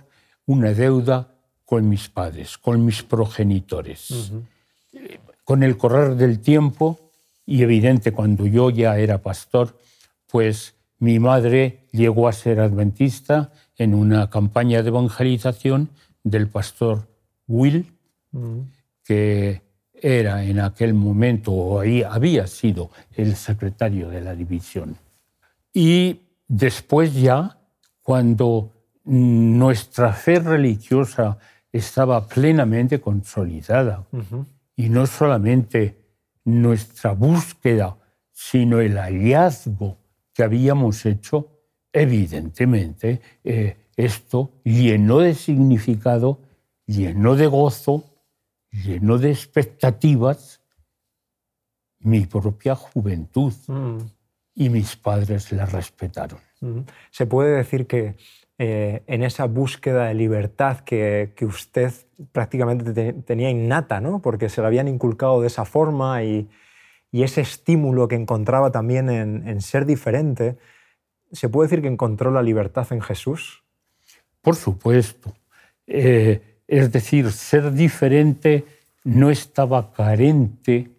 una 0.45 0.73
deuda 0.73 1.30
con 1.71 1.87
mis 1.87 2.09
padres, 2.09 2.57
con 2.57 2.83
mis 2.83 3.01
progenitores. 3.01 4.33
Con 5.45 5.63
el 5.63 5.77
correr 5.77 6.17
del 6.17 6.41
tiempo, 6.41 6.99
y 7.45 7.63
evidente 7.63 8.11
cuando 8.11 8.45
yo 8.45 8.69
ya 8.69 8.97
era 8.97 9.19
pastor, 9.19 9.79
pues 10.29 10.75
mi 10.99 11.17
madre 11.19 11.87
llegó 11.93 12.27
a 12.27 12.33
ser 12.33 12.59
adventista 12.59 13.53
en 13.77 13.93
una 13.93 14.29
campaña 14.29 14.83
de 14.83 14.89
evangelización 14.89 15.87
del 16.25 16.49
pastor 16.49 17.07
Will, 17.47 17.85
que 19.05 19.61
era 19.93 20.43
en 20.43 20.59
aquel 20.59 20.93
momento, 20.93 21.53
o 21.53 21.79
ahí 21.79 22.03
había 22.03 22.47
sido 22.47 22.91
el 23.15 23.37
secretario 23.37 24.09
de 24.09 24.19
la 24.19 24.35
división. 24.35 24.97
Y 25.73 26.19
después 26.49 27.13
ya, 27.13 27.59
cuando 28.01 28.73
nuestra 29.05 30.11
fe 30.11 30.39
religiosa 30.39 31.37
estaba 31.71 32.27
plenamente 32.27 32.99
consolidada, 32.99 34.05
y 34.75 34.89
no 34.89 35.05
solamente 35.05 35.97
nuestra 36.43 37.13
búsqueda, 37.13 37.97
sino 38.31 38.79
el 38.79 38.97
hallazgo 38.97 39.97
que 40.33 40.43
habíamos 40.43 41.05
hecho, 41.05 41.61
evidentemente 41.93 43.21
eh, 43.43 43.77
esto 43.95 44.51
llenó 44.63 45.19
de 45.19 45.35
significado, 45.35 46.39
llenó 46.85 47.35
de 47.35 47.47
gozo, 47.47 48.03
llenó 48.71 49.17
de 49.17 49.31
expectativas 49.31 50.61
mi 51.99 52.25
propia 52.25 52.75
juventud. 52.75 53.53
Mm, 53.67 53.99
y 54.55 54.69
mis 54.69 54.95
padres 54.95 55.51
la 55.51 55.65
respetaron. 55.65 56.39
Se 57.09 57.25
puede 57.25 57.57
decir 57.57 57.87
que 57.87 58.15
eh, 58.57 59.03
en 59.07 59.23
esa 59.23 59.45
búsqueda 59.45 60.05
de 60.05 60.13
libertad 60.13 60.79
que, 60.81 61.33
que 61.35 61.45
usted 61.45 61.91
prácticamente 62.31 62.93
te- 62.93 63.13
tenía 63.13 63.49
innata, 63.49 63.99
¿no? 63.99 64.21
porque 64.21 64.49
se 64.49 64.61
lo 64.61 64.67
habían 64.67 64.87
inculcado 64.87 65.41
de 65.41 65.47
esa 65.47 65.65
forma 65.65 66.23
y, 66.23 66.49
ese 67.11 67.41
estímulo 67.41 68.07
que 68.07 68.15
encontraba 68.15 68.71
también 68.71 69.09
en, 69.09 69.47
en 69.47 69.61
ser 69.61 69.85
diferente, 69.85 70.57
¿se 71.31 71.49
puede 71.49 71.67
decir 71.67 71.81
que 71.81 71.89
encontró 71.89 72.31
la 72.31 72.41
libertad 72.41 72.87
en 72.91 73.01
Jesús? 73.01 73.63
Por 74.41 74.55
supuesto. 74.55 75.33
Eh, 75.87 76.61
es 76.67 76.91
decir, 76.91 77.31
ser 77.31 77.73
diferente 77.73 78.65
no 79.03 79.29
estaba 79.29 79.91
carente 79.91 80.89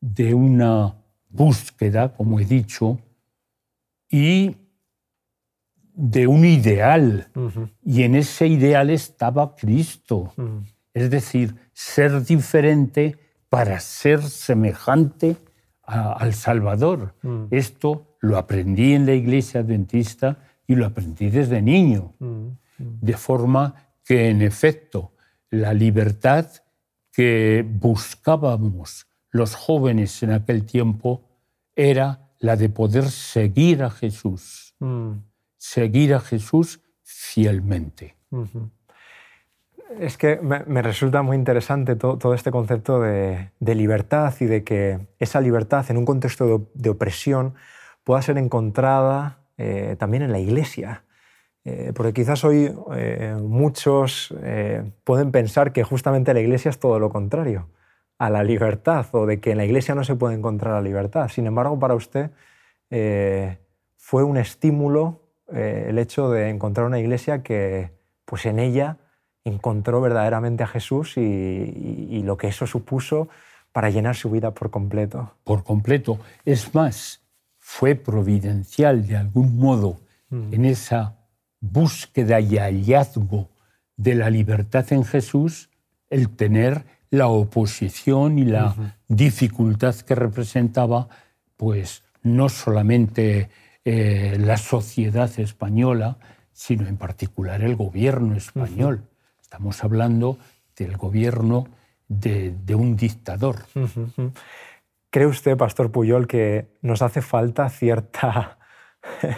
de 0.00 0.34
una 0.34 0.94
búsqueda, 1.30 2.12
como 2.12 2.38
he 2.38 2.44
dicho, 2.44 2.98
y 4.10 4.56
de 6.04 6.26
un 6.26 6.44
ideal. 6.44 7.28
Y 7.84 8.02
en 8.02 8.16
ese 8.16 8.48
ideal 8.48 8.90
estaba 8.90 9.54
Cristo. 9.54 10.32
Es 10.92 11.08
decir, 11.10 11.54
ser 11.72 12.24
diferente 12.24 13.16
para 13.48 13.78
ser 13.78 14.20
semejante 14.22 15.36
a- 15.84 16.12
al 16.14 16.34
Salvador. 16.34 17.14
Esto 17.50 18.16
lo 18.20 18.36
aprendí 18.36 18.94
en 18.94 19.06
la 19.06 19.14
iglesia 19.14 19.60
adventista 19.60 20.38
y 20.66 20.74
lo 20.74 20.86
aprendí 20.86 21.30
desde 21.30 21.62
niño. 21.62 22.14
De 22.78 23.16
forma 23.16 23.74
que, 24.04 24.28
en 24.28 24.42
efecto, 24.42 25.12
la 25.50 25.72
libertad 25.72 26.46
que 27.12 27.64
buscábamos 27.68 29.06
los 29.30 29.54
jóvenes 29.54 30.20
en 30.24 30.32
aquel 30.32 30.64
tiempo 30.64 31.22
era 31.76 32.28
la 32.40 32.56
de 32.56 32.68
poder 32.68 33.04
seguir 33.08 33.82
a 33.84 33.90
Jesús. 33.90 34.74
Seguir 35.62 36.12
a 36.12 36.18
Jesús 36.18 36.80
fielmente. 37.02 38.16
Es 40.00 40.18
que 40.18 40.40
me, 40.40 40.82
resulta 40.82 41.22
muy 41.22 41.36
interesante 41.36 41.94
to- 41.94 42.18
todo, 42.18 42.34
este 42.34 42.50
concepto 42.50 43.00
de, 43.00 43.50
de 43.60 43.74
libertad 43.76 44.34
y 44.40 44.46
de 44.46 44.64
que 44.64 45.06
esa 45.20 45.40
libertad 45.40 45.88
en 45.88 45.98
un 45.98 46.04
contexto 46.04 46.46
de, 46.46 46.64
de 46.74 46.90
opresión 46.90 47.54
pueda 48.02 48.20
ser 48.22 48.38
encontrada 48.38 49.38
eh, 49.56 49.94
también 50.00 50.24
en 50.24 50.32
la 50.32 50.40
iglesia. 50.40 51.04
Eh, 51.64 51.92
porque 51.94 52.12
quizás 52.12 52.44
hoy 52.44 52.74
eh, 52.96 53.36
muchos 53.40 54.34
eh, 54.42 54.90
pueden 55.04 55.30
pensar 55.30 55.72
que 55.72 55.84
justamente 55.84 56.34
la 56.34 56.40
iglesia 56.40 56.70
es 56.70 56.80
todo 56.80 56.98
lo 56.98 57.10
contrario 57.10 57.68
a 58.18 58.30
la 58.30 58.42
libertad 58.42 59.06
o 59.12 59.26
de 59.26 59.38
que 59.38 59.52
en 59.52 59.58
la 59.58 59.64
iglesia 59.64 59.94
no 59.94 60.02
se 60.02 60.16
puede 60.16 60.34
encontrar 60.34 60.74
la 60.74 60.82
libertad. 60.82 61.28
Sin 61.28 61.46
embargo, 61.46 61.78
para 61.78 61.94
usted 61.94 62.30
fue 63.96 64.22
un 64.22 64.36
estímulo 64.36 65.21
el 65.54 65.98
hecho 65.98 66.30
de 66.30 66.48
encontrar 66.48 66.86
una 66.86 66.98
iglesia 66.98 67.42
que 67.42 67.90
pues 68.24 68.46
en 68.46 68.58
ella 68.58 68.98
encontró 69.44 70.00
verdaderamente 70.00 70.62
a 70.62 70.66
Jesús 70.66 71.16
y 71.16 72.22
lo 72.24 72.36
que 72.36 72.48
eso 72.48 72.66
supuso 72.66 73.28
para 73.72 73.90
llenar 73.90 74.14
su 74.14 74.30
vida 74.30 74.52
por 74.52 74.70
completo. 74.70 75.34
Por 75.44 75.64
completo. 75.64 76.18
Es 76.44 76.74
más, 76.74 77.22
fue 77.58 77.94
providencial 77.94 79.06
de 79.06 79.16
algún 79.16 79.56
modo 79.58 80.00
mm. 80.28 80.54
en 80.54 80.64
esa 80.66 81.16
búsqueda 81.60 82.40
y 82.40 82.58
hallazgo 82.58 83.48
de 83.96 84.14
la 84.14 84.30
libertad 84.30 84.92
en 84.92 85.04
Jesús 85.04 85.70
el 86.10 86.28
tener 86.28 86.84
la 87.10 87.28
oposición 87.28 88.38
y 88.38 88.44
la 88.44 88.96
dificultad 89.08 89.94
que 89.94 90.14
representaba, 90.14 91.08
pues 91.56 92.02
no 92.22 92.48
solamente 92.48 93.50
eh, 93.84 94.36
la 94.38 94.56
sociedad 94.56 95.30
española, 95.40 96.18
sino 96.52 96.86
en 96.86 96.96
particular 96.96 97.62
el 97.62 97.76
gobierno 97.76 98.36
español. 98.36 99.08
Estamos 99.40 99.82
hablando 99.82 100.38
del 100.76 100.96
gobierno 100.96 101.66
de, 102.08 102.54
un 102.74 102.96
dictador. 102.96 103.56
¿Cree 105.10 105.26
usted, 105.26 105.56
Pastor 105.56 105.90
Puyol, 105.90 106.26
que 106.26 106.68
nos 106.80 107.02
hace 107.02 107.22
falta 107.22 107.68
cierta, 107.68 108.58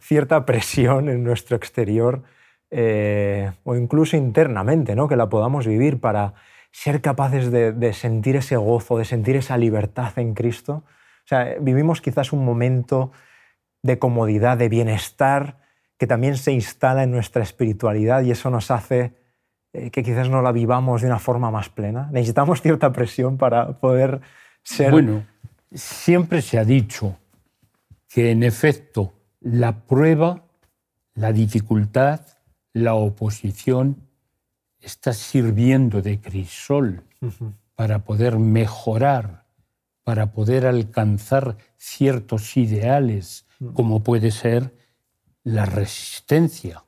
cierta 0.00 0.44
presión 0.44 1.08
en 1.08 1.24
nuestro 1.24 1.56
exterior 1.56 2.24
eh, 2.70 3.52
o 3.62 3.76
incluso 3.76 4.16
internamente, 4.16 4.94
¿no? 4.96 5.08
que 5.08 5.16
la 5.16 5.28
podamos 5.28 5.66
vivir 5.66 6.00
para 6.00 6.34
ser 6.72 7.00
capaces 7.00 7.50
de, 7.52 7.92
sentir 7.92 8.36
ese 8.36 8.56
gozo, 8.56 8.98
de 8.98 9.04
sentir 9.04 9.36
esa 9.36 9.56
libertad 9.56 10.18
en 10.18 10.34
Cristo? 10.34 10.82
O 10.84 11.26
sea, 11.26 11.54
vivimos 11.60 12.00
quizás 12.00 12.32
un 12.32 12.44
momento 12.44 13.12
de 13.84 13.98
comodidad, 13.98 14.56
de 14.56 14.70
bienestar, 14.70 15.58
que 15.98 16.06
también 16.06 16.36
se 16.38 16.52
instala 16.52 17.04
en 17.04 17.10
nuestra 17.10 17.42
espiritualidad 17.42 18.22
y 18.22 18.30
eso 18.30 18.50
nos 18.50 18.70
hace 18.70 19.14
eh, 19.74 19.90
que 19.90 20.02
quizás 20.02 20.30
no 20.30 20.40
la 20.40 20.52
vivamos 20.52 21.02
de 21.02 21.08
una 21.08 21.18
forma 21.18 21.50
más 21.50 21.68
plena? 21.68 22.08
¿Necesitamos 22.10 22.62
cierta 22.62 22.92
presión 22.92 23.36
para 23.36 23.78
poder 23.78 24.20
ser... 24.62 24.92
Bueno, 24.92 25.26
siempre 25.72 26.40
se 26.40 26.58
ha 26.58 26.64
dicho 26.64 27.18
que 28.08 28.30
en 28.30 28.42
efecto 28.42 29.12
la 29.40 29.84
prueba, 29.84 30.44
la 31.14 31.32
dificultad, 31.32 32.20
la 32.72 32.94
oposición 32.94 34.08
está 34.80 35.12
sirviendo 35.12 36.00
de 36.00 36.20
crisol 36.20 37.02
para 37.74 38.04
poder 38.04 38.38
mejorar, 38.38 39.44
para 40.04 40.32
poder 40.32 40.66
alcanzar 40.66 41.56
ciertos 41.76 42.56
ideales, 42.56 43.43
como 43.74 44.02
puede 44.02 44.30
ser 44.30 44.74
la 45.44 45.66
resistencia, 45.66 46.84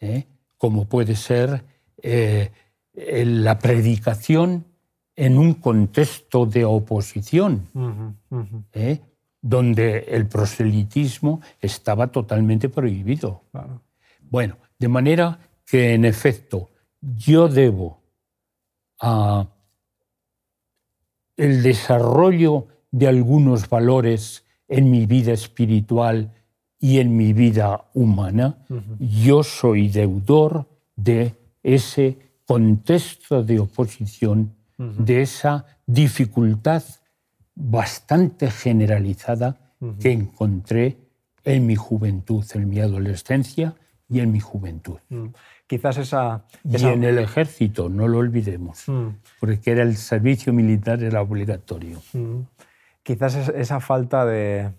¿eh? 0.00 0.26
como 0.58 0.84
puede 0.86 1.16
ser 1.16 1.64
eh, 2.02 2.50
la 2.94 3.58
predicación 3.58 4.66
en 5.16 5.38
un 5.38 5.54
contexto 5.54 6.46
de 6.46 6.64
oposición, 6.64 7.68
¿eh? 8.72 9.00
donde 9.40 9.98
el 10.08 10.26
proselitismo 10.26 11.40
estaba 11.60 12.06
totalmente 12.08 12.68
prohibido. 12.68 13.42
Bueno, 14.30 14.56
de 14.78 14.88
manera 14.88 15.38
que 15.64 15.94
en 15.94 16.04
efecto 16.04 16.70
yo 17.00 17.48
debo 17.48 18.00
a 19.00 19.48
el 21.36 21.62
desarrollo 21.62 22.68
de 22.90 23.08
algunos 23.08 23.68
valores 23.68 24.41
en 24.72 24.90
mi 24.90 25.04
vida 25.04 25.32
espiritual 25.32 26.32
y 26.80 26.98
en 26.98 27.14
mi 27.14 27.34
vida 27.34 27.84
humana, 27.92 28.56
yo 28.98 29.42
soy 29.42 29.88
deudor 29.88 30.66
de 30.96 31.34
ese 31.62 32.16
contexto 32.46 33.44
de 33.44 33.60
oposición, 33.60 34.54
de 34.78 35.22
esa 35.22 35.66
dificultad 35.86 36.82
bastante 37.54 38.50
generalizada 38.50 39.74
que 40.00 40.10
encontré 40.10 40.96
en 41.44 41.66
mi 41.66 41.76
juventud, 41.76 42.44
en 42.54 42.68
mi 42.68 42.80
adolescencia 42.80 43.74
y 44.08 44.20
en 44.20 44.32
mi 44.32 44.40
juventud. 44.40 44.98
Mm. 45.10 45.26
Quizás 45.66 45.96
esa, 45.98 46.44
Y 46.64 46.84
en 46.84 47.04
el 47.04 47.18
ejército, 47.18 47.88
no 47.88 48.06
lo 48.06 48.18
olvidemos, 48.18 48.84
mm. 48.86 49.08
porque 49.40 49.70
era 49.70 49.82
el 49.82 49.96
servicio 49.96 50.52
militar 50.52 51.02
era 51.02 51.22
obligatorio. 51.22 52.02
Mm. 52.12 52.40
Quizás 53.02 53.48
esa 53.48 53.80
falta 53.80 54.24
de, 54.24 54.72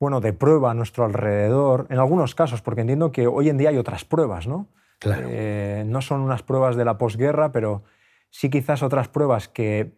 bueno, 0.00 0.20
de 0.20 0.32
prueba 0.32 0.72
a 0.72 0.74
nuestro 0.74 1.04
alrededor, 1.04 1.86
en 1.88 1.98
algunos 1.98 2.34
casos, 2.34 2.62
porque 2.62 2.82
entiendo 2.82 3.12
que 3.12 3.26
hoy 3.26 3.48
en 3.48 3.58
día 3.58 3.70
hay 3.70 3.78
otras 3.78 4.04
pruebas, 4.04 4.46
¿no? 4.46 4.68
Eh, 5.06 5.84
no 5.86 6.00
son 6.00 6.20
unas 6.20 6.42
pruebas 6.42 6.76
de 6.76 6.84
la 6.84 6.98
posguerra, 6.98 7.52
pero 7.52 7.84
sí 8.30 8.50
quizás 8.50 8.82
otras 8.82 9.08
pruebas 9.08 9.48
que 9.48 9.92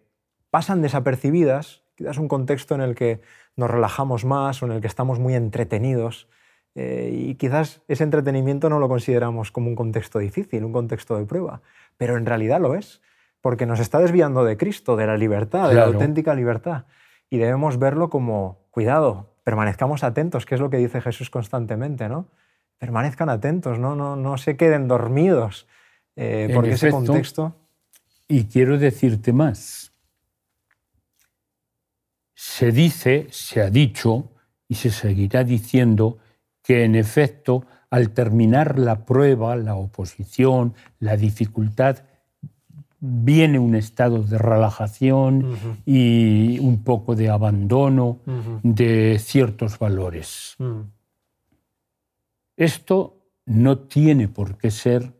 pasan 0.50 0.82
desapercibidas, 0.82 1.82
quizás 1.94 2.18
un 2.18 2.28
contexto 2.28 2.74
en 2.74 2.80
el 2.80 2.94
que 2.94 3.20
nos 3.56 3.70
relajamos 3.70 4.24
más 4.24 4.62
o 4.62 4.66
en 4.66 4.72
el 4.72 4.80
que 4.80 4.86
estamos 4.86 5.18
muy 5.18 5.34
entretenidos. 5.34 6.28
Eh, 6.74 7.10
y 7.12 7.34
quizás 7.36 7.82
ese 7.88 8.04
entretenimiento 8.04 8.68
no 8.68 8.78
lo 8.78 8.88
consideramos 8.88 9.50
como 9.50 9.68
un 9.68 9.76
contexto 9.76 10.18
difícil, 10.18 10.62
un 10.62 10.72
contexto 10.72 11.16
de 11.16 11.24
prueba, 11.24 11.62
pero 11.96 12.18
en 12.18 12.26
realidad 12.26 12.60
lo 12.60 12.74
es, 12.74 13.00
porque 13.40 13.64
nos 13.64 13.80
está 13.80 13.98
desviando 13.98 14.44
de 14.44 14.58
Cristo, 14.58 14.94
de 14.94 15.06
la 15.06 15.16
libertad, 15.16 15.70
de 15.70 15.76
la 15.76 15.84
auténtica 15.84 16.34
libertad. 16.34 16.84
Y 17.30 17.38
debemos 17.38 17.78
verlo 17.78 18.10
como, 18.10 18.66
cuidado, 18.70 19.34
permanezcamos 19.44 20.04
atentos, 20.04 20.46
que 20.46 20.54
es 20.54 20.60
lo 20.60 20.70
que 20.70 20.76
dice 20.76 21.00
Jesús 21.00 21.30
constantemente, 21.30 22.08
¿no? 22.08 22.28
permanezcan 22.78 23.28
atentos, 23.28 23.78
no, 23.78 23.94
no, 23.94 24.16
no 24.16 24.38
se 24.38 24.56
queden 24.56 24.88
dormidos, 24.88 25.66
eh, 26.14 26.50
porque 26.54 26.72
ese 26.72 26.90
contexto... 26.90 27.54
Y 28.28 28.44
quiero 28.44 28.76
decirte 28.78 29.32
más. 29.32 29.92
Se 32.34 32.72
dice, 32.72 33.28
se 33.30 33.62
ha 33.62 33.70
dicho 33.70 34.32
y 34.68 34.74
se 34.74 34.90
seguirá 34.90 35.44
diciendo 35.44 36.18
que 36.62 36.84
en 36.84 36.96
efecto 36.96 37.64
al 37.88 38.10
terminar 38.10 38.78
la 38.78 39.04
prueba, 39.04 39.54
la 39.54 39.76
oposición, 39.76 40.74
la 40.98 41.16
dificultad, 41.16 42.02
viene 43.00 43.58
un 43.58 43.74
estado 43.74 44.22
de 44.22 44.38
relajación 44.38 45.80
y 45.84 46.58
un 46.58 46.82
poco 46.82 47.14
de 47.14 47.28
abandono 47.28 48.20
de 48.62 49.18
ciertos 49.18 49.78
valores. 49.78 50.56
Esto 52.56 53.16
no 53.44 53.78
tiene 53.78 54.28
por 54.28 54.56
qué 54.56 54.70
ser 54.70 55.12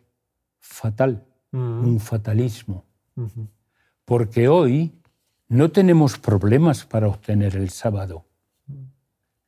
fatal, 0.58 1.24
un 1.52 2.00
fatalismo, 2.00 2.84
porque 4.04 4.48
hoy 4.48 4.92
no 5.48 5.70
tenemos 5.70 6.18
problemas 6.18 6.84
para 6.84 7.08
obtener 7.08 7.56
el 7.56 7.70
sábado, 7.70 8.24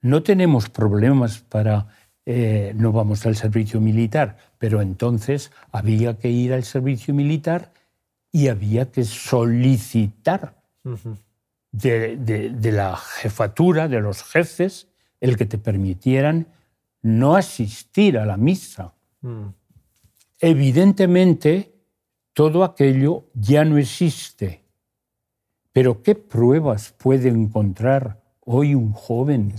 no 0.01 0.23
tenemos 0.23 0.69
problemas 0.69 1.38
para... 1.38 1.88
Eh, 2.31 2.75
no 2.77 2.93
vamos 2.93 3.25
al 3.25 3.37
servicio 3.37 3.81
militar, 3.81 4.37
pero 4.59 4.83
entonces 4.83 5.51
había 5.73 6.19
que 6.19 6.29
ir 6.29 6.53
al 6.53 6.62
servicio 6.62 7.14
militar 7.14 7.73
y 8.31 8.49
había 8.49 8.91
que 8.91 9.05
solicitar 9.05 10.55
de 11.73 12.73
la 12.73 12.97
jefatura, 12.97 13.88
de 13.88 14.01
los 14.01 14.23
jefes, 14.23 14.88
el 15.21 15.37
que 15.37 15.47
te 15.47 15.59
permitieran 15.59 16.47
no 17.03 17.37
asistir 17.37 18.19
a 18.19 18.27
la 18.27 18.37
misa. 18.37 18.95
Mm. 19.21 19.49
Evidentemente, 20.41 21.75
todo 22.33 22.64
aquello 22.64 23.25
ya 23.35 23.64
no 23.64 23.79
existe. 23.79 24.64
Pero 25.73 26.03
¿qué 26.03 26.14
pruebas 26.14 26.93
puede 26.93 27.29
encontrar 27.29 28.23
hoy 28.41 28.75
un 28.75 28.93
joven 28.93 29.55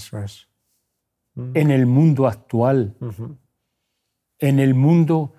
en 1.54 1.72
el 1.72 1.86
mundo 1.86 2.28
actual? 2.28 2.96
En 4.40 4.60
el 4.60 4.74
mundo, 4.74 5.34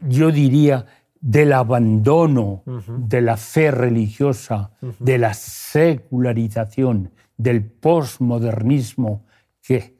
yo 0.00 0.30
diría, 0.30 0.86
del 1.20 1.52
abandono 1.52 2.62
de 2.98 3.20
la 3.20 3.36
fe 3.36 3.70
religiosa, 3.70 4.72
de 4.98 5.18
la 5.18 5.34
secularización, 5.34 7.10
del 7.36 7.64
posmodernismo 7.64 9.26
que, 9.62 9.96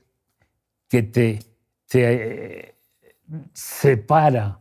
que 0.88 1.02
te, 1.02 1.40
te 1.86 2.74
separa 3.52 4.60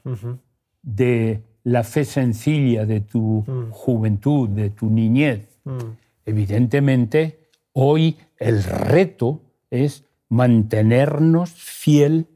de 0.82 1.44
la 1.64 1.84
fe 1.84 2.04
sencilla 2.06 2.86
de 2.86 3.02
tu 3.02 3.44
mm. 3.46 3.72
juventud, 3.72 4.50
de 4.50 4.70
tu 4.72 4.90
niñez. 4.90 5.48
Mm. 5.64 5.78
Evidentemente, 6.26 7.50
hoy 7.74 8.18
el 8.38 8.64
reto 8.64 9.42
es 9.70 10.06
mantenernos 10.30 11.52
fiel, 11.52 12.28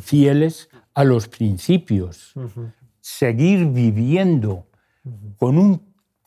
fieles 0.00 0.68
a 0.94 1.04
los 1.04 1.28
principios, 1.28 2.34
seguir 3.00 3.66
viviendo 3.66 4.66
con 5.36 5.58
un, 5.58 5.82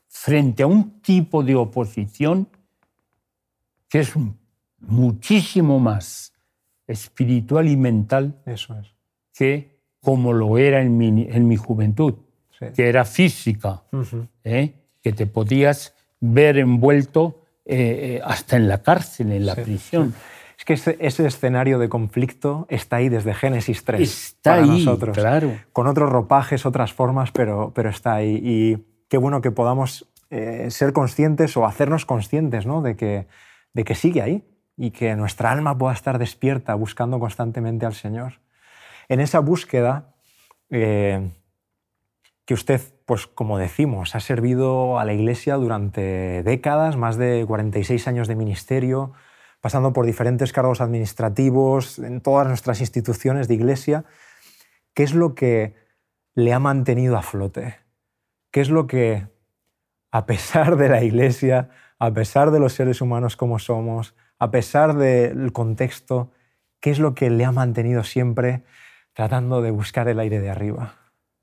frente 0.07 0.63
a 0.63 0.67
un 0.67 1.01
tipo 1.01 1.43
de 1.43 1.55
oposición 1.55 2.47
que 3.89 3.99
es 3.99 4.13
muchísimo 4.79 5.79
más 5.79 6.33
espiritual 6.87 7.67
y 7.67 7.77
mental 7.77 8.41
Eso 8.45 8.77
es. 8.79 8.87
que 9.33 9.79
como 10.01 10.33
lo 10.33 10.57
era 10.57 10.81
en 10.81 10.97
mi, 10.97 11.27
en 11.29 11.47
mi 11.47 11.55
juventud, 11.55 12.15
que 12.75 12.87
era 12.87 13.05
física, 13.05 13.83
¿eh? 14.43 14.73
que 15.01 15.13
te 15.13 15.27
podías 15.27 15.93
ver 16.19 16.57
envuelto 16.57 17.41
eh, 17.65 18.17
eh, 18.17 18.21
hasta 18.23 18.57
en 18.57 18.67
la 18.67 18.81
cárcel, 18.81 19.31
en 19.31 19.45
la 19.45 19.55
prisión. 19.55 20.13
Es 20.65 20.65
que 20.65 20.73
ese, 20.73 21.25
escenario 21.27 21.77
de 21.77 21.89
conflicto 21.89 22.65
está 22.69 22.97
ahí 22.97 23.09
desde 23.09 23.33
Génesis 23.33 23.83
3 23.83 24.01
está 24.01 24.51
para 24.51 24.63
ahí, 24.63 24.69
nosotros. 24.69 25.17
Claro. 25.17 25.51
Con 25.73 25.87
otros 25.87 26.09
ropajes, 26.09 26.65
otras 26.65 26.93
formas, 26.93 27.31
pero, 27.31 27.73
pero 27.75 27.89
está 27.89 28.13
ahí. 28.13 28.39
Y 28.41 28.77
qué 29.09 29.17
bueno 29.17 29.41
que 29.41 29.51
podamos 29.51 30.07
ser 30.69 30.93
conscientes 30.93 31.55
o 31.57 31.65
hacernos 31.65 32.05
conscientes 32.05 32.65
¿no? 32.65 32.81
de, 32.81 32.95
que, 32.95 33.27
de 33.73 33.83
que 33.83 33.93
sigue 33.93 34.21
ahí 34.21 34.43
y 34.77 34.91
que 34.91 35.15
nuestra 35.15 35.51
alma 35.51 35.77
pueda 35.77 35.93
estar 35.93 36.17
despierta 36.17 36.73
buscando 36.75 37.19
constantemente 37.19 37.85
al 37.85 37.93
Señor. 37.93 38.39
En 39.09 39.19
esa 39.19 39.39
búsqueda 39.39 40.15
eh, 40.69 41.31
que 42.45 42.53
usted, 42.53 42.81
pues 43.05 43.27
como 43.27 43.57
decimos, 43.57 44.15
ha 44.15 44.19
servido 44.19 44.99
a 44.99 45.05
la 45.05 45.13
Iglesia 45.13 45.55
durante 45.55 46.43
décadas, 46.43 46.97
más 46.97 47.17
de 47.17 47.45
46 47.47 48.07
años 48.07 48.27
de 48.27 48.35
ministerio, 48.35 49.13
pasando 49.63 49.93
por 49.93 50.05
diferentes 50.05 50.51
cargos 50.51 50.81
administrativos 50.81 51.97
en 51.97 52.19
todas 52.19 52.45
nuestras 52.47 52.81
instituciones 52.81 53.47
de 53.47 53.53
Iglesia. 53.53 54.03
¿Qué 54.93 55.03
es 55.03 55.13
lo 55.13 55.35
que 55.35 55.73
le 56.35 56.51
ha 56.51 56.59
mantenido 56.59 57.15
a 57.15 57.21
flote? 57.21 57.77
¿Qué 58.51 58.59
es 58.59 58.69
lo 58.69 58.87
que, 58.87 59.25
a 60.11 60.25
pesar 60.25 60.75
de 60.75 60.89
la 60.89 61.01
Iglesia, 61.01 61.69
a 61.97 62.11
pesar 62.11 62.51
de 62.51 62.59
los 62.59 62.73
seres 62.73 62.99
humanos 62.99 63.37
como 63.37 63.57
somos, 63.57 64.15
a 64.37 64.51
pesar 64.51 64.97
del 64.97 65.53
contexto, 65.53 66.29
qué 66.81 66.91
es 66.91 66.99
lo 66.99 67.15
que 67.15 67.29
le 67.29 67.45
ha 67.45 67.53
mantenido 67.53 68.03
siempre 68.03 68.65
tratando 69.13 69.61
de 69.61 69.71
buscar 69.71 70.09
el 70.09 70.19
aire 70.19 70.41
de 70.41 70.49
arriba? 70.49 70.95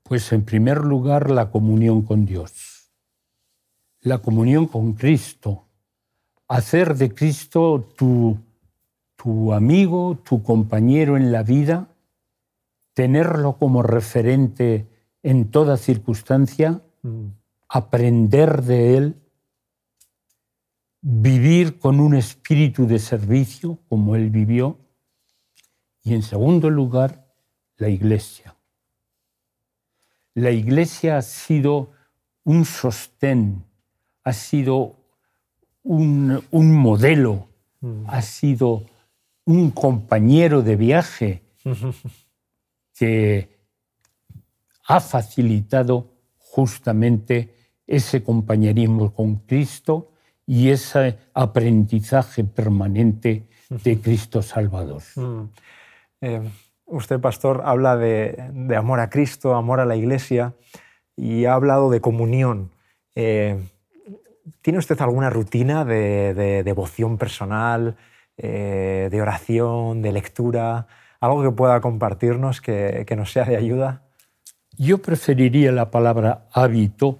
Pues 0.03 0.31
en 0.31 0.45
primer 0.45 0.85
lugar 0.85 1.31
la 1.31 1.49
comunión 1.49 2.03
con 2.03 2.27
Dios, 2.27 2.91
la 3.99 4.19
comunión 4.19 4.67
con 4.67 4.93
Cristo, 4.93 5.70
hacer 6.51 6.95
de 6.95 7.13
Cristo 7.13 7.87
tu, 7.95 8.37
tu 9.15 9.53
amigo, 9.53 10.17
tu 10.21 10.43
compañero 10.43 11.15
en 11.15 11.31
la 11.31 11.43
vida, 11.43 11.87
tenerlo 12.93 13.57
como 13.57 13.83
referente 13.83 14.85
en 15.23 15.49
toda 15.49 15.77
circunstancia, 15.77 16.81
mm. 17.03 17.27
aprender 17.69 18.63
de 18.63 18.97
Él, 18.97 19.15
vivir 20.99 21.79
con 21.79 22.01
un 22.01 22.15
espíritu 22.15 22.85
de 22.85 22.99
servicio 22.99 23.79
como 23.87 24.17
Él 24.17 24.29
vivió, 24.29 24.77
y 26.03 26.15
en 26.15 26.21
segundo 26.21 26.69
lugar, 26.69 27.33
la 27.77 27.87
Iglesia. 27.87 28.57
La 30.33 30.51
Iglesia 30.51 31.15
ha 31.15 31.21
sido 31.21 31.91
un 32.43 32.65
sostén, 32.65 33.63
ha 34.25 34.33
sido 34.33 35.00
un, 35.83 36.41
modelo, 36.51 37.47
mm. 37.81 38.03
ha 38.07 38.21
sido 38.21 38.83
un 39.45 39.71
compañero 39.71 40.61
de 40.61 40.75
viaje 40.75 41.41
que 42.93 43.49
ha 44.87 44.99
facilitado 44.99 46.07
justamente 46.37 47.55
ese 47.87 48.23
compañerismo 48.23 49.13
con 49.13 49.35
Cristo 49.35 50.11
y 50.45 50.69
ese 50.69 51.17
aprendizaje 51.33 52.43
permanente 52.43 53.47
de 53.69 53.99
Cristo 53.99 54.41
Salvador. 54.41 55.01
Mm. 55.15 55.43
Eh, 56.21 56.41
usted, 56.85 57.19
pastor, 57.19 57.61
habla 57.65 57.97
de, 57.97 58.51
amor 58.75 58.99
a 58.99 59.09
Cristo, 59.09 59.55
amor 59.55 59.79
a 59.79 59.85
la 59.85 59.95
Iglesia 59.95 60.53
y 61.15 61.45
ha 61.45 61.53
hablado 61.53 61.89
de 61.89 62.01
comunión. 62.01 62.71
Eh, 63.15 63.59
¿Tiene 64.61 64.79
usted 64.79 64.99
alguna 65.01 65.29
rutina 65.29 65.85
de, 65.85 66.63
devoción 66.63 67.17
personal, 67.17 67.95
eh, 68.37 69.07
de 69.11 69.21
oración, 69.21 70.01
de 70.01 70.11
lectura? 70.11 70.87
¿Algo 71.19 71.43
que 71.43 71.51
pueda 71.51 71.81
compartirnos 71.81 72.61
que, 72.61 73.05
nos 73.15 73.31
sea 73.31 73.45
de 73.45 73.57
ayuda? 73.57 74.03
Yo 74.77 74.99
preferiría 74.99 75.71
la 75.71 75.91
palabra 75.91 76.47
hábito, 76.51 77.19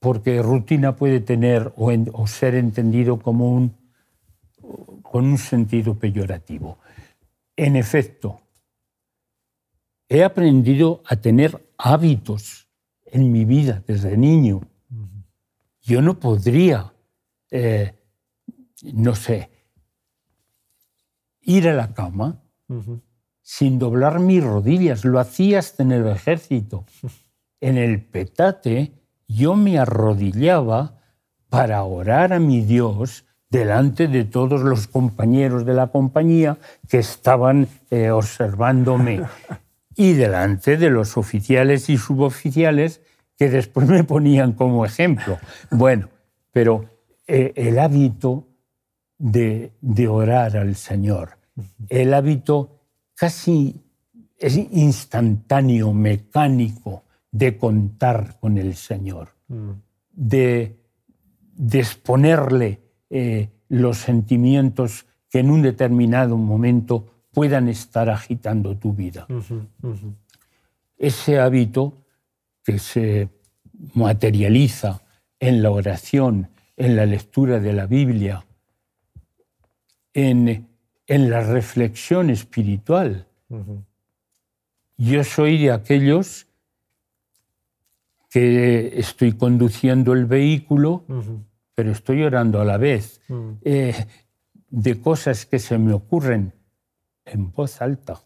porque 0.00 0.42
rutina 0.42 0.96
puede 0.96 1.20
tener 1.20 1.72
o, 1.76 2.26
ser 2.26 2.54
entendido 2.54 3.18
como 3.18 3.52
un, 3.52 3.76
con 5.02 5.26
un 5.26 5.38
sentido 5.38 5.98
peyorativo. 5.98 6.78
En 7.56 7.76
efecto, 7.76 8.40
he 10.08 10.24
aprendido 10.24 11.02
a 11.06 11.16
tener 11.16 11.64
hábitos 11.78 12.68
en 13.06 13.30
mi 13.30 13.44
vida 13.44 13.82
desde 13.86 14.16
niño. 14.16 14.62
Yo 15.90 16.00
no 16.00 16.20
podría, 16.20 16.92
eh, 17.50 17.94
no 18.92 19.16
sé, 19.16 19.50
ir 21.40 21.68
a 21.68 21.74
la 21.74 21.92
cama 21.94 22.40
sin 23.42 23.80
doblar 23.80 24.20
mis 24.20 24.44
rodillas. 24.44 25.04
Lo 25.04 25.18
hacía 25.18 25.58
hasta 25.58 25.82
en 25.82 25.90
el 25.90 26.06
ejército. 26.06 26.84
En 27.62 27.76
el 27.76 28.02
petate 28.02 28.92
yo 29.28 29.54
me 29.54 29.78
arrodillaba 29.78 31.02
para 31.50 31.82
orar 31.82 32.32
a 32.32 32.38
mi 32.38 32.62
Dios 32.62 33.26
delante 33.50 34.08
de 34.08 34.24
todos 34.24 34.62
los 34.62 34.86
compañeros 34.86 35.66
de 35.66 35.74
la 35.74 35.88
compañía 35.88 36.56
que 36.88 37.00
estaban 37.00 37.68
eh, 37.90 38.12
observándome 38.12 39.24
y 39.94 40.14
delante 40.14 40.78
de 40.78 40.88
los 40.88 41.18
oficiales 41.18 41.90
y 41.90 41.98
suboficiales 41.98 43.02
que 43.40 43.48
después 43.48 43.88
me 43.88 44.04
ponían 44.04 44.52
como 44.52 44.84
ejemplo. 44.84 45.38
Bueno, 45.70 46.10
pero 46.52 46.84
eh, 47.26 47.54
el 47.56 47.78
hábito 47.78 48.48
de, 49.16 49.72
de, 49.80 50.08
orar 50.08 50.58
al 50.58 50.76
Señor, 50.76 51.38
el 51.88 52.12
hábito 52.12 52.82
casi 53.14 53.80
es 54.36 54.58
instantáneo, 54.58 55.94
mecánico, 55.94 57.04
de 57.32 57.56
contar 57.56 58.38
con 58.40 58.58
el 58.58 58.74
Señor, 58.74 59.30
mm. 59.48 59.70
de, 60.12 60.76
de 61.54 61.78
exponerle 61.78 62.82
eh, 63.08 63.48
los 63.70 63.96
sentimientos 63.96 65.06
que 65.30 65.38
en 65.38 65.50
un 65.50 65.62
determinado 65.62 66.36
momento 66.36 67.06
puedan 67.32 67.70
estar 67.70 68.10
agitando 68.10 68.76
tu 68.76 68.92
vida. 68.92 69.26
Ese 70.98 71.40
hábito 71.40 71.94
que 72.64 72.78
se 72.78 73.28
materializa 73.94 75.02
en 75.38 75.62
la 75.62 75.70
oración, 75.70 76.50
en 76.76 76.96
la 76.96 77.06
lectura 77.06 77.60
de 77.60 77.72
la 77.72 77.86
Biblia, 77.86 78.44
en, 80.12 80.68
en 81.06 81.30
la 81.30 81.42
reflexión 81.42 82.30
espiritual. 82.30 83.26
Yo 84.96 85.24
soy 85.24 85.58
de 85.58 85.72
aquellos 85.72 86.46
que 88.28 88.98
estoy 88.98 89.32
conduciendo 89.32 90.12
el 90.12 90.26
vehículo 90.26 91.04
pero 91.80 91.92
estoy 91.92 92.22
orando 92.22 92.60
a 92.60 92.64
la 92.66 92.76
vez 92.76 93.22
mm. 93.28 93.52
eh, 93.62 94.06
de 94.68 95.00
cosas 95.00 95.46
que 95.46 95.58
se 95.58 95.78
me 95.78 95.94
ocurren 95.94 96.52
en 97.24 97.50
voz 97.52 97.80
alta. 97.80 98.20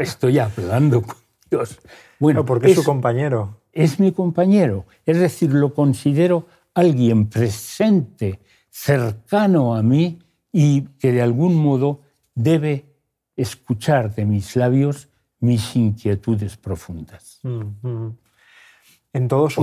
estoy 0.00 0.40
hablando 0.40 1.02
con 1.02 1.21
Dios. 1.52 1.78
Bueno, 2.18 2.44
porque 2.44 2.70
es 2.70 2.76
su 2.76 2.84
compañero. 2.84 3.60
Es 3.72 4.00
mi 4.00 4.12
compañero. 4.12 4.86
Es 5.04 5.18
decir, 5.18 5.52
lo 5.52 5.74
considero 5.74 6.46
alguien 6.74 7.28
presente, 7.28 8.40
cercano 8.70 9.74
a 9.74 9.82
mí 9.82 10.18
y 10.50 10.82
que 10.98 11.12
de 11.12 11.20
algún 11.20 11.56
modo 11.56 12.00
debe 12.34 12.86
escuchar 13.36 14.14
de 14.14 14.24
mis 14.24 14.56
labios 14.56 15.08
mis 15.40 15.76
inquietudes 15.76 16.56
profundas. 16.56 17.40
Mm, 17.42 17.62
mm. 17.82 18.16
En 19.12 19.28
todo 19.28 19.50
su 19.50 19.62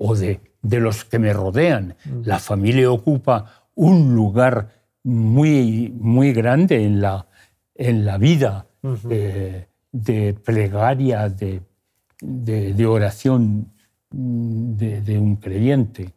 o 0.00 0.14
de, 0.14 0.40
los 0.62 1.04
que 1.04 1.18
me 1.18 1.32
rodean. 1.32 1.96
La 2.22 2.38
familia 2.38 2.90
ocupa 2.90 3.68
un 3.74 4.14
lugar 4.14 4.70
muy, 5.02 5.92
muy 5.98 6.32
grande 6.32 6.84
en 6.84 7.00
la, 7.00 7.26
en 7.74 8.04
la 8.06 8.16
vida 8.16 8.66
eh, 9.10 9.66
de 9.92 10.34
plegaria, 10.34 11.28
de, 11.28 11.62
de, 12.20 12.86
oración 12.86 13.72
de, 14.10 15.18
un 15.18 15.36
creyente. 15.36 16.14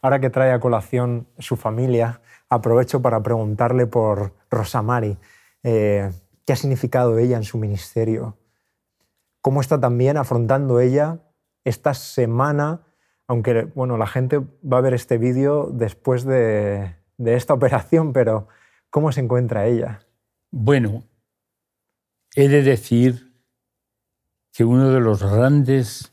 ahora 0.00 0.20
que 0.20 0.30
trae 0.30 0.52
a 0.52 0.60
colación 0.60 1.28
su 1.38 1.56
familia, 1.56 2.20
aprovecho 2.48 3.00
para 3.00 3.22
preguntarle 3.22 3.86
por 3.86 4.34
Rosamari. 4.50 5.18
Eh, 5.62 6.10
¿Qué 6.44 6.52
ha 6.52 6.56
significado 6.56 7.18
ella 7.18 7.36
en 7.36 7.44
su 7.44 7.58
ministerio? 7.58 8.36
¿Cómo 9.40 9.60
está 9.60 9.80
también 9.80 10.16
afrontando 10.16 10.80
ella 10.80 11.20
esta 11.64 11.94
semana? 11.94 12.82
Aunque 13.28 13.64
bueno, 13.74 13.96
la 13.96 14.06
gente 14.06 14.38
va 14.38 14.78
a 14.78 14.80
ver 14.80 14.94
este 14.94 15.18
vídeo 15.18 15.70
después 15.72 16.24
de, 16.24 16.96
de 17.16 17.34
esta 17.36 17.54
operación, 17.54 18.12
pero 18.12 18.48
¿cómo 18.90 19.12
se 19.12 19.20
encuentra 19.20 19.66
ella? 19.66 20.00
Bueno, 20.50 21.04
he 22.34 22.48
de 22.48 22.62
decir 22.62 23.34
que 24.52 24.64
uno 24.64 24.90
de 24.90 25.00
los 25.00 25.22
grandes 25.22 26.12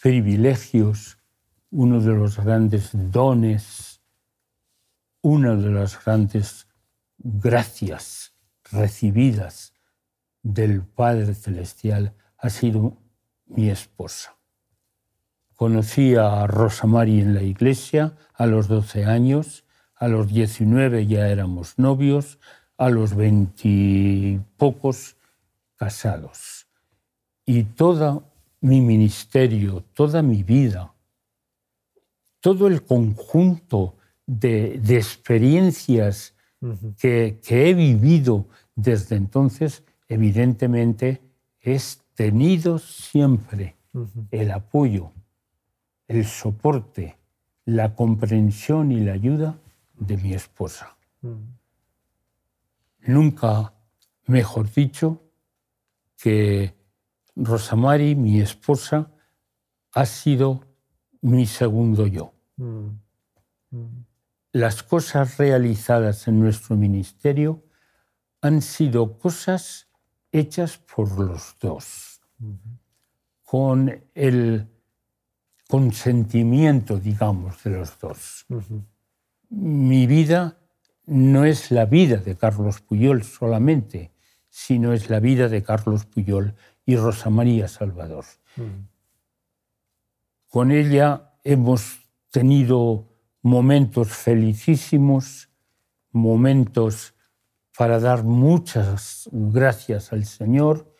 privilegios, 0.00 1.18
uno 1.70 2.00
de 2.00 2.12
los 2.12 2.38
grandes 2.38 2.90
dones, 2.92 4.00
una 5.22 5.56
de 5.56 5.70
las 5.70 6.04
grandes 6.04 6.66
gracias 7.18 8.34
recibidas 8.70 9.72
del 10.42 10.82
Padre 10.82 11.34
Celestial 11.34 12.14
ha 12.38 12.50
sido 12.50 12.96
mi 13.46 13.70
esposa. 13.70 14.36
Conocí 15.54 16.14
a 16.16 16.46
Rosa 16.46 16.86
Mari 16.86 17.20
en 17.20 17.34
la 17.34 17.42
iglesia 17.42 18.14
a 18.34 18.46
los 18.46 18.68
12 18.68 19.06
años, 19.06 19.64
a 19.94 20.08
los 20.08 20.28
19 20.28 21.06
ya 21.06 21.28
éramos 21.28 21.78
novios, 21.78 22.38
a 22.76 22.90
los 22.90 23.14
20 23.14 24.40
pocos 24.58 25.15
casados. 25.76 26.66
Y 27.44 27.62
todo 27.64 28.24
mi 28.60 28.80
ministerio, 28.80 29.84
toda 29.94 30.22
mi 30.22 30.42
vida, 30.42 30.92
todo 32.40 32.66
el 32.66 32.82
conjunto 32.82 33.96
de, 34.26 34.74
experiencias 34.96 36.34
que, 36.98 37.40
he 37.48 37.74
vivido 37.74 38.46
desde 38.74 39.16
entonces, 39.16 39.84
evidentemente, 40.08 41.20
es 41.60 42.02
tenido 42.14 42.78
siempre 42.78 43.76
el 44.30 44.50
apoyo, 44.50 45.12
el 46.08 46.24
soporte, 46.24 47.16
la 47.64 47.94
comprensión 47.94 48.92
y 48.92 49.00
la 49.00 49.12
ayuda 49.12 49.58
de 49.98 50.16
mi 50.16 50.32
esposa. 50.32 50.96
Nunca, 53.06 53.72
mejor 54.26 54.72
dicho, 54.72 55.20
que 56.16 56.74
Rosamari, 57.34 58.14
mi 58.14 58.40
esposa, 58.40 59.10
ha 59.92 60.06
sido 60.06 60.60
mi 61.20 61.46
segundo 61.46 62.06
yo. 62.06 62.32
Las 64.52 64.82
cosas 64.82 65.36
realizadas 65.36 66.28
en 66.28 66.40
nuestro 66.40 66.76
ministerio 66.76 67.62
han 68.40 68.62
sido 68.62 69.18
cosas 69.18 69.88
hechas 70.32 70.78
por 70.78 71.18
los 71.18 71.56
dos, 71.60 72.20
con 73.42 74.04
el 74.14 74.68
consentimiento, 75.68 76.98
digamos, 76.98 77.62
de 77.64 77.70
los 77.70 77.98
dos. 77.98 78.46
Mi 79.50 80.06
vida 80.06 80.58
no 81.06 81.44
es 81.44 81.70
la 81.70 81.86
vida 81.86 82.16
de 82.16 82.36
Carlos 82.36 82.80
Puyol 82.80 83.22
solamente, 83.24 84.12
sino 84.56 84.94
es 84.94 85.10
la 85.10 85.20
vida 85.20 85.48
de 85.48 85.62
Carlos 85.62 86.06
Puyol 86.06 86.54
y 86.86 86.96
Rosa 86.96 87.28
María 87.28 87.68
Salvador. 87.68 88.24
Con 90.48 90.70
ella 90.70 91.34
hemos 91.44 92.00
tenido 92.30 93.06
momentos 93.42 94.08
felicísimos, 94.08 95.50
momentos 96.10 97.14
para 97.76 98.00
dar 98.00 98.24
muchas 98.24 99.28
gracias 99.30 100.14
al 100.14 100.24
Señor, 100.24 100.90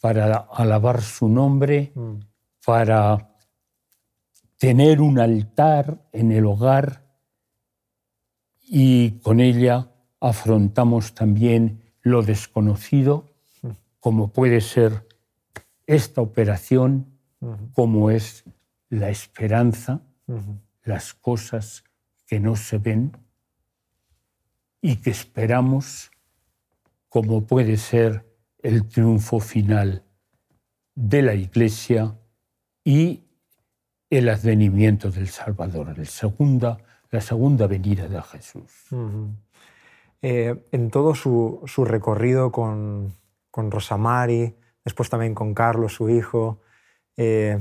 para 0.00 0.36
alabar 0.36 1.02
su 1.02 1.28
nombre, 1.28 1.92
para 2.64 3.34
tener 4.56 5.00
un 5.00 5.18
altar 5.18 6.08
en 6.12 6.30
el 6.30 6.46
hogar 6.46 7.04
y 8.60 9.18
con 9.18 9.40
ella 9.40 9.90
afrontamos 10.20 11.12
también 11.12 11.89
lo 12.02 12.22
desconocido, 12.22 13.26
como 13.98 14.32
puede 14.32 14.60
ser 14.60 15.06
esta 15.86 16.20
operación, 16.20 17.06
como 17.72 18.10
es 18.10 18.44
la 18.88 19.10
esperanza, 19.10 20.02
las 20.84 21.14
cosas 21.14 21.84
que 22.26 22.40
no 22.40 22.56
se 22.56 22.78
ven 22.78 23.16
y 24.80 24.96
que 24.96 25.10
esperamos, 25.10 26.10
como 27.08 27.46
puede 27.46 27.76
ser 27.76 28.24
el 28.58 28.86
triunfo 28.86 29.40
final 29.40 30.04
de 30.94 31.22
la 31.22 31.34
Iglesia 31.34 32.16
y 32.84 33.24
el 34.10 34.28
advenimiento 34.28 35.10
del 35.10 35.28
Salvador, 35.28 36.06
segunda, 36.06 36.78
la 37.10 37.20
segunda 37.20 37.66
venida 37.66 38.08
de 38.08 38.22
Jesús. 38.22 38.70
Eh, 40.22 40.68
en 40.72 40.90
todo 40.90 41.14
su, 41.14 41.62
recorrido 41.86 42.52
con, 42.52 43.16
con 43.50 43.70
Rosamari, 43.70 44.54
después 44.84 45.08
también 45.08 45.34
con 45.34 45.54
Carlos, 45.54 45.94
su 45.94 46.10
hijo, 46.10 46.60
eh, 47.16 47.58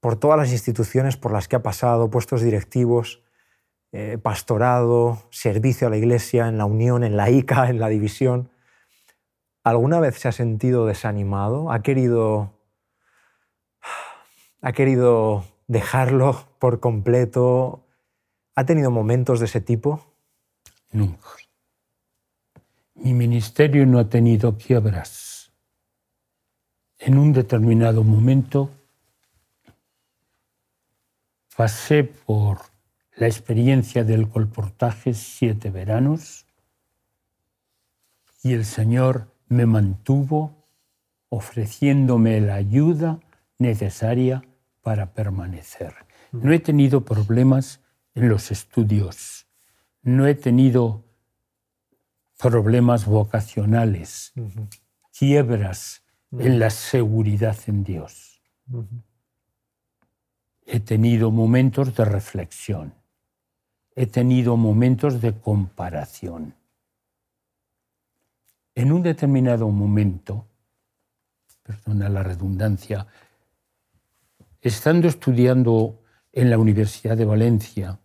por 0.00 0.16
todas 0.16 0.38
las 0.38 0.52
instituciones 0.52 1.16
por 1.16 1.32
las 1.32 1.48
que 1.48 1.56
ha 1.56 1.62
pasado, 1.62 2.10
puestos 2.10 2.40
directivos, 2.40 3.22
eh, 3.92 4.18
pastorado, 4.18 5.22
servicio 5.30 5.86
a 5.86 5.90
la 5.90 5.96
iglesia, 5.96 6.48
en 6.48 6.58
la 6.58 6.64
unión, 6.64 7.04
en 7.04 7.16
la 7.16 7.30
ICA, 7.30 7.68
en 7.70 7.80
la 7.80 7.88
división. 7.88 8.50
¿Alguna 9.64 10.00
vez 10.00 10.18
se 10.18 10.28
ha 10.28 10.32
sentido 10.32 10.86
desanimado? 10.86 11.72
¿Ha 11.72 11.82
querido, 11.82 12.52
ha 14.62 14.72
querido 14.72 15.44
dejarlo 15.66 16.46
por 16.58 16.80
completo? 16.80 17.84
¿Ha 18.54 18.64
tenido 18.64 18.90
momentos 18.90 19.40
de 19.40 19.46
ese 19.46 19.60
tipo? 19.60 20.15
Nunca. 20.92 21.28
Mi 22.94 23.12
ministerio 23.12 23.84
no 23.86 23.98
ha 23.98 24.08
tenido 24.08 24.56
quiebras 24.56 25.36
en 26.98 27.18
un 27.18 27.32
determinado 27.32 28.02
momento 28.02 28.70
pasé 31.56 32.04
por 32.04 32.58
la 33.16 33.26
experiencia 33.26 34.04
del 34.04 34.28
colportaje 34.28 35.14
siete 35.14 35.70
veranos 35.70 36.46
y 38.42 38.52
el 38.52 38.64
Señor 38.64 39.32
me 39.48 39.66
mantuvo 39.66 40.66
ofreciéndome 41.28 42.40
la 42.40 42.54
ayuda 42.54 43.20
necesaria 43.58 44.42
para 44.82 45.12
permanecer. 45.12 45.94
No 46.32 46.52
he 46.52 46.58
tenido 46.58 47.04
problemas 47.04 47.80
en 48.14 48.28
los 48.28 48.50
estudios, 48.50 49.45
no 50.06 50.24
he 50.28 50.36
tenido 50.36 51.04
problemas 52.38 53.06
vocacionales, 53.06 54.32
quiebras 55.18 56.04
en 56.30 56.60
la 56.60 56.70
seguridad 56.70 57.56
en 57.66 57.82
Dios. 57.82 58.40
He 60.64 60.78
tenido 60.78 61.32
momentos 61.32 61.96
de 61.96 62.04
reflexión, 62.04 62.94
he 63.96 64.06
tenido 64.06 64.56
momentos 64.56 65.20
de 65.20 65.40
comparación. 65.40 66.54
En 68.76 68.92
un 68.92 69.02
determinado 69.02 69.68
momento, 69.70 70.46
perdona 71.64 72.08
la 72.08 72.22
redundancia, 72.22 73.08
estando 74.60 75.08
estudiando 75.08 76.00
en 76.30 76.48
la 76.48 76.58
Universidad 76.58 77.16
de 77.16 77.24
Valencia, 77.24 77.98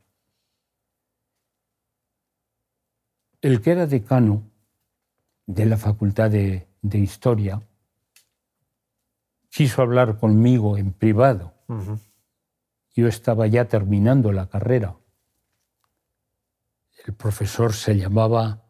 el 3.41 3.62
que 3.62 3.71
era 3.71 3.88
decano 3.88 4.43
de 5.45 5.65
la 5.65 5.77
Facultad 5.77 6.30
de, 6.30 6.67
de 6.82 6.99
Historia 6.99 7.62
quiso 9.51 9.82
hablar 9.82 10.17
conmigo 10.17 10.77
en 10.77 10.93
privado. 10.93 11.54
Yo 12.95 13.08
estaba 13.08 13.47
ya 13.47 13.65
terminando 13.65 14.32
la 14.32 14.49
carrera. 14.49 14.97
El 17.06 17.13
profesor 17.13 17.73
se 17.73 17.97
llamaba 17.97 18.63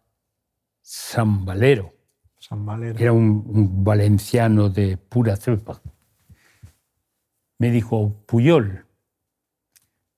San 0.81 1.45
Valero. 1.45 1.93
San 2.37 2.65
Valero. 2.65 2.99
Era 2.99 3.13
un, 3.13 3.83
valenciano 3.83 4.69
de 4.69 4.97
pura 4.97 5.35
cepa. 5.35 5.81
Me 7.57 7.69
dijo, 7.69 8.23
Puyol, 8.25 8.85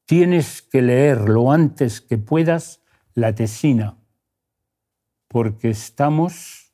tienes 0.06 0.62
que 0.62 0.82
leer 0.82 1.30
lo 1.30 1.52
antes 1.52 2.00
que 2.00 2.18
puedas 2.18 2.82
la 3.14 3.36
tesina, 3.36 3.98
porque 5.34 5.72
estamos 5.72 6.72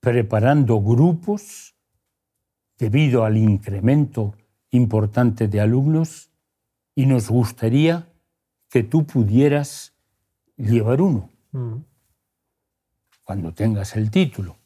preparando 0.00 0.82
grupos 0.82 1.76
debido 2.76 3.24
al 3.24 3.36
incremento 3.36 4.34
importante 4.70 5.46
de 5.46 5.60
alumnos 5.60 6.32
y 6.96 7.06
nos 7.06 7.30
gustaría 7.30 8.08
que 8.68 8.82
tú 8.82 9.06
pudieras 9.06 9.94
llevar 10.56 11.00
uno 11.00 11.30
cuando 13.22 13.54
tengas 13.54 13.94
el 13.94 14.10
título. 14.10 14.56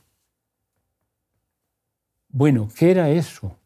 Bueno, 2.31 2.67
¿qué 2.75 2.93
era 2.93 3.11
eso? 3.11 3.59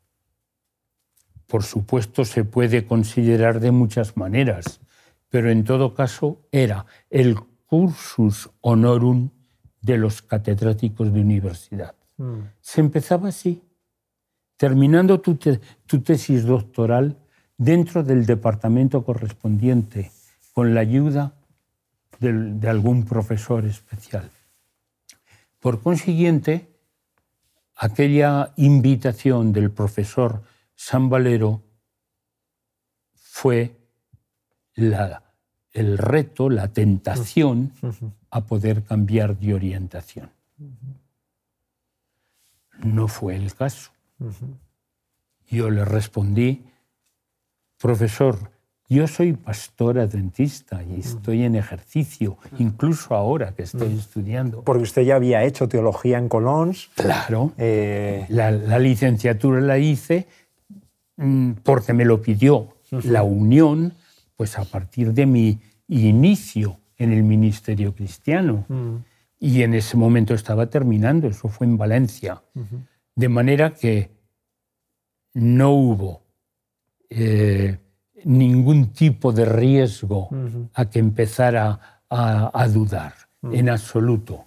Por 1.46 1.62
supuesto, 1.62 2.24
se 2.24 2.42
puede 2.42 2.84
considerar 2.84 3.60
de 3.60 3.70
muchas 3.70 4.16
maneras, 4.16 4.80
pero 5.28 5.52
en 5.52 5.62
todo 5.62 5.94
caso 5.94 6.40
era 6.50 6.86
el 7.10 7.36
cursus 7.70 8.50
honorum 8.62 9.30
de 9.80 9.96
los 9.96 10.22
catedráticos 10.22 11.12
de 11.12 11.20
universidad. 11.20 11.94
Mm. 12.16 12.40
Se 12.60 12.80
empezaba 12.80 13.28
así, 13.28 13.62
terminando 14.56 15.20
tu, 15.20 15.36
tesis 15.36 16.44
doctoral 16.44 17.16
dentro 17.56 18.02
del 18.02 18.26
departamento 18.26 19.04
correspondiente, 19.04 20.10
con 20.52 20.74
la 20.74 20.80
ayuda 20.80 21.32
de 22.18 22.68
algún 22.68 23.04
profesor 23.04 23.64
especial. 23.64 24.28
Por 25.60 25.80
consiguiente, 25.80 26.68
aquella 27.76 28.52
invitación 28.56 29.52
del 29.52 29.70
profesor 29.70 30.42
San 30.74 31.08
Valero 31.08 31.62
fue 33.14 33.76
el 35.72 35.98
reto, 35.98 36.50
la 36.50 36.68
tentación 36.68 37.72
a 38.30 38.40
poder 38.42 38.82
cambiar 38.82 39.36
de 39.36 39.54
orientación. 39.54 40.30
No 42.82 43.08
fue 43.08 43.36
el 43.36 43.54
caso. 43.54 43.90
Yo 45.48 45.70
le 45.70 45.84
respondí, 45.84 46.62
profesor, 47.78 48.50
yo 48.88 49.06
soy 49.06 49.34
pastor 49.34 50.00
adventista 50.00 50.82
y 50.82 50.98
estoy 50.98 51.44
en 51.44 51.54
ejercicio, 51.54 52.38
incluso 52.58 53.14
ahora 53.14 53.52
que 53.52 53.62
estoy 53.62 53.96
estudiando. 53.96 54.62
Porque 54.62 54.82
usted 54.82 55.02
ya 55.02 55.14
había 55.14 55.44
hecho 55.44 55.68
teología 55.68 56.18
en 56.18 56.28
Colón. 56.28 56.74
Claro. 56.96 57.52
Eh, 57.56 58.26
la, 58.28 58.50
licenciatura 58.80 59.60
la 59.60 59.78
hice 59.78 60.26
mm, 61.16 61.52
porque 61.62 61.92
me 61.92 62.04
lo 62.04 62.20
pidió 62.20 62.74
la 62.90 63.22
unión, 63.22 63.94
pues 64.40 64.58
a 64.58 64.64
partir 64.64 65.12
de 65.12 65.26
mi 65.26 65.60
inicio 65.86 66.80
en 66.96 67.12
el 67.12 67.24
ministerio 67.24 67.94
cristiano. 67.94 68.64
Y 69.38 69.60
en 69.60 69.74
ese 69.74 69.98
momento 69.98 70.32
estaba 70.32 70.70
terminando, 70.70 71.28
eso 71.28 71.48
fue 71.48 71.66
en 71.66 71.76
Valencia. 71.76 72.42
De 73.14 73.28
manera 73.28 73.74
que 73.74 74.08
no 75.34 75.72
hubo... 75.72 76.22
Eh, 77.10 77.76
ningún 78.24 78.94
tipo 78.94 79.30
de 79.30 79.44
riesgo 79.44 80.30
a 80.72 80.88
que 80.88 81.00
empezara 81.00 82.02
a, 82.08 82.68
dudar, 82.68 83.12
en 83.42 83.68
absoluto. 83.68 84.46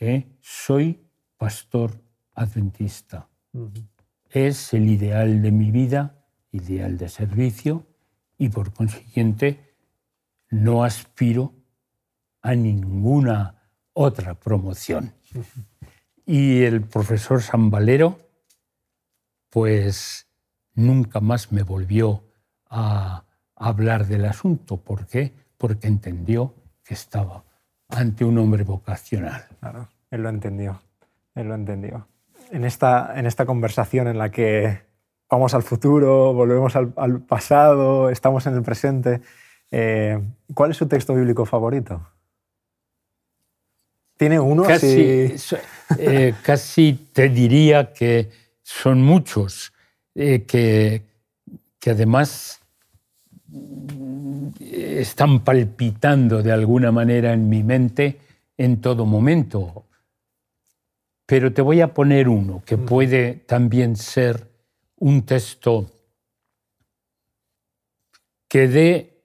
¿Eh? 0.00 0.26
Soy 0.42 1.00
pastor 1.38 1.92
adventista. 2.34 3.26
Es 4.28 4.74
el 4.74 4.86
ideal 4.86 5.40
de 5.40 5.50
mi 5.50 5.70
vida, 5.70 6.14
ideal 6.52 6.98
de 6.98 7.08
servicio, 7.08 7.86
y 8.38 8.48
por 8.48 8.72
consiguiente 8.72 9.74
no 10.50 10.84
aspiro 10.84 11.52
a 12.42 12.54
ninguna 12.54 13.62
otra 13.92 14.34
promoción. 14.34 15.12
Y 16.26 16.62
el 16.62 16.82
profesor 16.82 17.42
San 17.42 17.70
Valero, 17.70 18.18
pues 19.50 20.26
nunca 20.74 21.20
más 21.20 21.52
me 21.52 21.62
volvió 21.62 22.24
a 22.68 23.24
hablar 23.56 24.06
del 24.06 24.24
asunto. 24.24 24.76
¿Por 24.76 25.06
qué? 25.06 25.32
Porque 25.56 25.86
entendió 25.86 26.54
que 26.84 26.94
estaba 26.94 27.44
ante 27.88 28.24
un 28.24 28.38
hombre 28.38 28.64
vocacional. 28.64 29.44
Claro, 29.60 29.88
él 30.10 30.22
lo 30.22 30.28
entendió, 30.28 30.82
él 31.34 31.48
lo 31.48 31.54
entendió. 31.54 32.08
En 32.50 32.64
esta, 32.64 33.18
en 33.18 33.26
esta 33.26 33.46
conversación 33.46 34.08
en 34.08 34.18
la 34.18 34.30
que 34.30 34.82
vamos 35.34 35.52
al 35.52 35.64
futuro, 35.64 36.32
volvemos 36.32 36.76
al, 36.76 37.20
pasado, 37.22 38.08
estamos 38.08 38.46
en 38.46 38.54
el 38.54 38.62
presente, 38.62 39.20
eh, 39.68 40.20
¿cuál 40.54 40.70
es 40.70 40.76
su 40.76 40.86
texto 40.86 41.12
bíblico 41.12 41.44
favorito? 41.44 42.06
¿Tiene 44.16 44.38
uno? 44.38 44.62
Casi, 44.62 45.34
eh, 45.98 46.34
casi 46.44 47.08
te 47.12 47.28
diría 47.28 47.92
que 47.92 48.30
son 48.62 49.02
muchos, 49.02 49.72
eh, 50.14 50.44
que, 50.46 51.02
que 51.80 51.90
además 51.90 52.60
están 54.60 55.40
palpitando 55.40 56.44
de 56.44 56.52
alguna 56.52 56.92
manera 56.92 57.32
en 57.32 57.48
mi 57.48 57.64
mente 57.64 58.20
en 58.56 58.80
todo 58.80 59.04
momento. 59.04 59.84
Pero 61.26 61.52
te 61.52 61.60
voy 61.60 61.80
a 61.80 61.92
poner 61.92 62.28
uno 62.28 62.62
que 62.64 62.78
puede 62.78 63.34
también 63.46 63.96
ser 63.96 64.53
un 65.04 65.20
texto 65.26 65.90
que 68.48 68.68
dé 68.68 69.22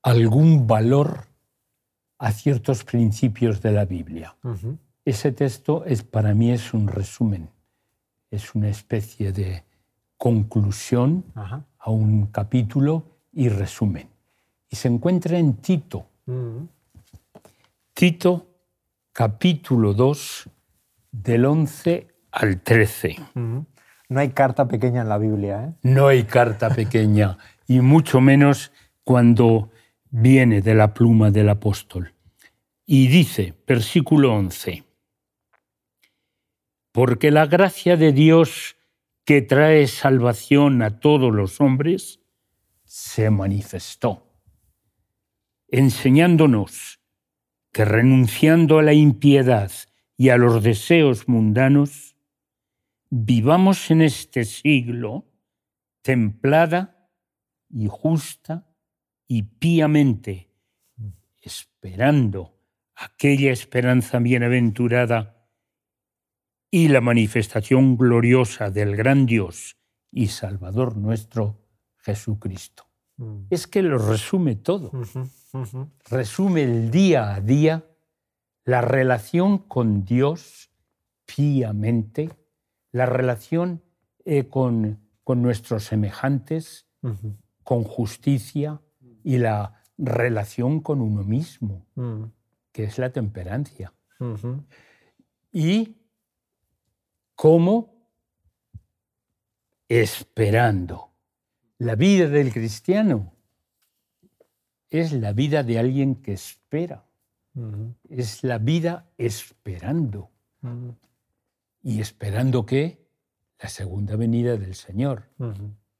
algún 0.00 0.68
valor 0.68 1.26
a 2.18 2.30
ciertos 2.30 2.84
principios 2.84 3.60
de 3.60 3.72
la 3.72 3.84
Biblia. 3.84 4.36
Ese 5.04 5.32
texto 5.32 5.84
es, 5.86 6.04
para 6.04 6.34
mí 6.34 6.52
es 6.52 6.72
un 6.72 6.86
resumen, 6.86 7.48
es 8.30 8.54
una 8.54 8.68
especie 8.68 9.32
de 9.32 9.64
conclusión 10.18 11.24
a 11.34 11.90
un 11.90 12.26
capítulo 12.26 13.02
y 13.32 13.48
resumen. 13.48 14.08
Y 14.70 14.76
se 14.76 14.86
encuentra 14.86 15.36
en 15.36 15.54
Tito. 15.54 16.06
Tito, 17.92 18.46
capítulo 19.12 19.92
2, 19.94 20.48
del 21.10 21.44
11 21.44 22.13
al 22.34 22.60
13. 22.60 23.16
Mm. 23.34 23.58
No 24.08 24.20
hay 24.20 24.30
carta 24.30 24.68
pequeña 24.68 25.02
en 25.02 25.08
la 25.08 25.18
Biblia. 25.18 25.64
¿eh? 25.64 25.72
No 25.82 26.08
hay 26.08 26.24
carta 26.24 26.68
pequeña, 26.70 27.38
y 27.66 27.80
mucho 27.80 28.20
menos 28.20 28.72
cuando 29.02 29.70
viene 30.10 30.60
de 30.60 30.74
la 30.74 30.92
pluma 30.92 31.30
del 31.30 31.48
apóstol. 31.48 32.14
Y 32.86 33.08
dice, 33.08 33.54
versículo 33.66 34.34
11, 34.34 34.84
porque 36.92 37.30
la 37.30 37.46
gracia 37.46 37.96
de 37.96 38.12
Dios 38.12 38.76
que 39.24 39.40
trae 39.40 39.86
salvación 39.86 40.82
a 40.82 41.00
todos 41.00 41.34
los 41.34 41.60
hombres, 41.60 42.20
se 42.84 43.30
manifestó, 43.30 44.30
enseñándonos 45.68 47.00
que 47.72 47.84
renunciando 47.84 48.78
a 48.78 48.82
la 48.82 48.92
impiedad 48.92 49.72
y 50.16 50.28
a 50.28 50.36
los 50.36 50.62
deseos 50.62 51.26
mundanos, 51.26 52.13
vivamos 53.10 53.90
en 53.90 54.02
este 54.02 54.44
siglo 54.44 55.26
templada 56.02 57.10
y 57.70 57.88
justa 57.88 58.68
y 59.26 59.42
píamente, 59.42 60.50
esperando 61.40 62.54
aquella 62.94 63.52
esperanza 63.52 64.18
bienaventurada 64.18 65.48
y 66.70 66.88
la 66.88 67.00
manifestación 67.00 67.96
gloriosa 67.96 68.70
del 68.70 68.96
gran 68.96 69.26
Dios 69.26 69.76
y 70.10 70.28
Salvador 70.28 70.96
nuestro, 70.96 71.60
Jesucristo. 71.96 72.84
Mm. 73.16 73.46
Es 73.50 73.66
que 73.66 73.82
lo 73.82 73.98
resume 73.98 74.56
todo. 74.56 74.90
Resume 76.10 76.62
el 76.64 76.90
día 76.90 77.34
a 77.34 77.40
día 77.40 77.84
la 78.64 78.80
relación 78.80 79.58
con 79.58 80.04
Dios 80.04 80.70
píamente, 81.26 82.30
la 82.94 83.06
relación 83.06 83.82
eh, 84.24 84.48
con, 84.48 85.00
con, 85.24 85.42
nuestros 85.42 85.84
semejantes, 85.84 86.86
con 87.64 87.82
justicia 87.82 88.80
y 89.22 89.38
la 89.38 89.82
relación 89.98 90.80
con 90.80 91.00
uno 91.00 91.24
mismo, 91.24 91.86
mm. 91.96 92.24
que 92.72 92.84
es 92.84 92.98
la 92.98 93.10
temperancia. 93.10 93.92
Y 95.52 95.96
¿Cómo? 97.34 98.08
Esperando. 99.88 101.10
La 101.78 101.96
vida 101.96 102.28
del 102.28 102.52
cristiano 102.52 103.34
es 104.88 105.12
la 105.12 105.32
vida 105.32 105.62
de 105.62 105.78
alguien 105.78 106.22
que 106.22 106.32
espera. 106.32 107.04
Es 108.08 108.44
la 108.44 108.58
vida 108.58 109.10
esperando. 109.18 110.30
¿Y 111.84 112.00
esperando 112.00 112.64
qué? 112.64 113.06
La 113.60 113.68
segunda 113.68 114.16
venida 114.16 114.56
del 114.56 114.74
Señor, 114.74 115.30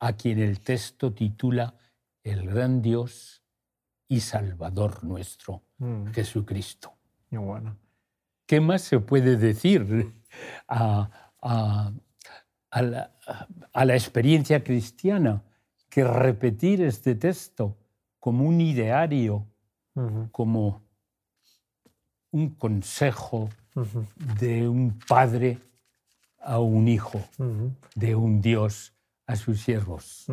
a 0.00 0.14
quien 0.14 0.38
el 0.38 0.60
texto 0.60 1.12
titula 1.12 1.76
El 2.22 2.46
gran 2.46 2.80
Dios 2.80 3.42
y 4.08 4.20
Salvador 4.20 5.04
nuestro, 5.04 5.62
Jesucristo. 6.12 6.94
bueno. 7.30 7.76
¿Qué 8.46 8.60
más 8.60 8.80
se 8.80 8.98
puede 8.98 9.36
decir 9.36 10.14
a, 10.68 11.32
a, 11.42 11.92
la, 12.82 13.94
experiencia 13.94 14.64
cristiana 14.64 15.42
que 15.90 16.02
repetir 16.02 16.82
este 16.82 17.14
texto 17.14 17.76
como 18.18 18.46
un 18.46 18.58
ideario, 18.58 19.46
como 20.32 20.82
un 22.30 22.54
consejo 22.54 23.50
de 24.40 24.66
un 24.66 24.98
padre 25.06 25.58
a 26.44 26.58
un 26.60 26.88
hijo, 26.88 27.20
de 27.94 28.14
un 28.14 28.40
Dios 28.40 28.94
a 29.26 29.36
sus 29.36 29.60
siervos. 29.60 30.26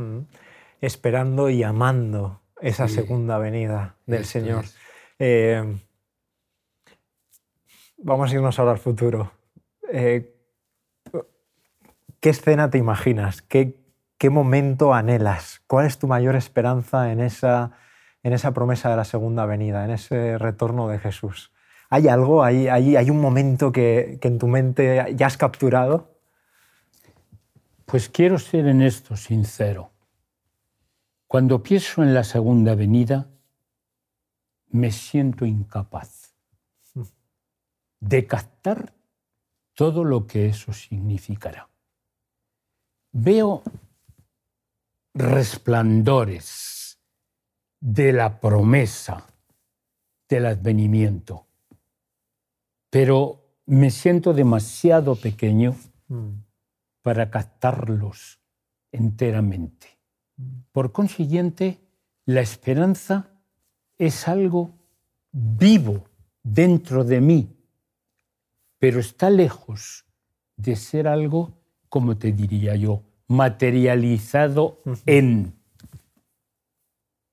Esperando 0.81 1.49
y 1.49 1.63
amando 1.63 2.41
esa 2.59 2.87
segunda 2.87 3.37
venida 3.37 3.95
del 4.05 4.25
Señor. 4.25 4.65
Eh, 5.19 5.63
vamos 7.97 8.31
a 8.31 8.35
irnos 8.35 8.59
ahora 8.59 8.71
al 8.71 8.79
futuro. 8.79 9.31
Eh, 9.91 10.35
¿Qué 12.19 12.29
escena 12.29 12.69
te 12.69 12.77
imaginas? 12.77 13.41
¿Qué, 13.41 13.81
¿Qué 14.17 14.29
momento 14.29 14.93
anhelas? 14.93 15.63
¿Cuál 15.67 15.87
es 15.87 15.97
tu 15.97 16.07
mayor 16.07 16.35
esperanza 16.35 17.11
en 17.11 17.19
esa, 17.19 17.71
en 18.21 18.33
esa 18.33 18.53
promesa 18.53 18.89
de 18.89 18.95
la 18.95 19.05
segunda 19.05 19.45
venida, 19.45 19.83
en 19.85 19.91
ese 19.91 20.37
retorno 20.37 20.87
de 20.87 20.99
Jesús? 20.99 21.51
¿Hay 21.91 22.07
algo, 22.07 22.43
hay, 22.43 22.67
hay, 22.67 22.95
hay 22.95 23.09
un 23.09 23.19
momento 23.19 23.71
que, 23.71 24.17
que 24.19 24.27
en 24.29 24.39
tu 24.39 24.47
mente 24.47 25.13
ya 25.15 25.27
has 25.27 25.37
capturado? 25.37 26.17
Pues 27.85 28.09
quiero 28.09 28.39
ser 28.39 28.65
en 28.67 28.81
esto 28.81 29.15
sincero. 29.15 29.91
Cuando 31.27 31.61
pienso 31.61 32.01
en 32.01 32.13
la 32.13 32.23
segunda 32.23 32.75
venida, 32.75 33.27
me 34.69 34.91
siento 34.91 35.45
incapaz 35.45 36.33
de 37.99 38.25
captar 38.25 38.93
todo 39.73 40.03
lo 40.03 40.27
que 40.27 40.47
eso 40.47 40.73
significará. 40.73 41.69
Veo 43.11 43.63
resplandores 45.13 46.99
de 47.79 48.13
la 48.13 48.39
promesa 48.39 49.27
del 50.27 50.45
advenimiento, 50.45 51.47
pero 52.91 53.41
me 53.65 53.89
siento 53.89 54.33
demasiado 54.33 55.15
pequeño 55.15 55.75
mm. 56.09 56.29
para 57.01 57.31
captarlos 57.31 58.39
enteramente. 58.91 59.97
Por 60.71 60.91
consiguiente, 60.91 61.79
la 62.25 62.41
esperanza 62.41 63.31
es 63.97 64.27
algo 64.27 64.77
vivo 65.31 66.03
dentro 66.43 67.03
de 67.03 67.21
mí, 67.21 67.55
pero 68.77 68.99
está 68.99 69.29
lejos 69.29 70.05
de 70.57 70.75
ser 70.75 71.07
algo, 71.07 71.53
como 71.87 72.17
te 72.17 72.33
diría 72.33 72.75
yo, 72.75 73.03
materializado 73.27 74.81
en, 75.05 75.53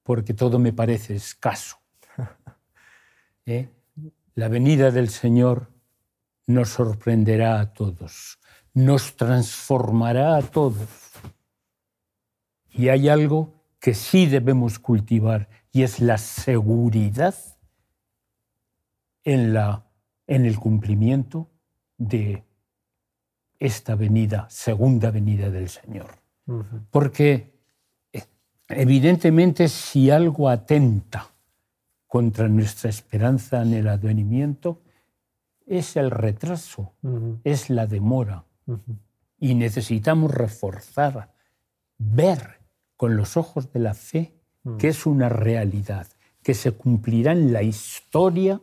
porque 0.04 0.34
todo 0.34 0.60
me 0.60 0.72
parece 0.72 1.16
escaso. 1.16 1.78
¿Eh? 3.46 3.68
La 4.38 4.46
venida 4.46 4.92
del 4.92 5.08
Señor 5.08 5.66
nos 6.46 6.68
sorprenderá 6.68 7.58
a 7.58 7.72
todos, 7.72 8.38
nos 8.72 9.16
transformará 9.16 10.36
a 10.36 10.42
todos. 10.42 10.88
Y 12.70 12.88
hay 12.88 13.08
algo 13.08 13.52
que 13.80 13.94
sí 13.94 14.26
debemos 14.26 14.78
cultivar 14.78 15.48
y 15.72 15.82
es 15.82 15.98
la 15.98 16.18
seguridad 16.18 17.34
en, 19.24 19.54
la, 19.54 19.88
en 20.28 20.46
el 20.46 20.56
cumplimiento 20.56 21.50
de 21.96 22.44
esta 23.58 23.96
venida, 23.96 24.46
segunda 24.50 25.10
venida 25.10 25.50
del 25.50 25.68
Señor. 25.68 26.14
Porque 26.92 27.58
eh, 28.12 28.22
evidentemente 28.68 29.66
si 29.66 30.12
algo 30.12 30.48
atenta 30.48 31.28
contra 32.08 32.48
nuestra 32.48 32.90
esperanza 32.90 33.62
en 33.62 33.74
el 33.74 33.86
advenimiento, 33.86 34.82
es 35.66 35.96
el 35.96 36.10
retraso, 36.10 36.94
es 37.44 37.70
la 37.70 37.86
demora. 37.86 38.44
Y 39.38 39.54
necesitamos 39.54 40.34
reforzar, 40.34 41.32
ver 41.98 42.60
con 42.96 43.16
los 43.16 43.36
ojos 43.36 43.72
de 43.72 43.80
la 43.80 43.94
fe 43.94 44.34
que 44.78 44.88
es 44.88 45.06
una 45.06 45.28
realidad, 45.28 46.08
que 46.42 46.54
se 46.54 46.72
cumplirá 46.72 47.32
en 47.32 47.52
la 47.52 47.62
historia 47.62 48.60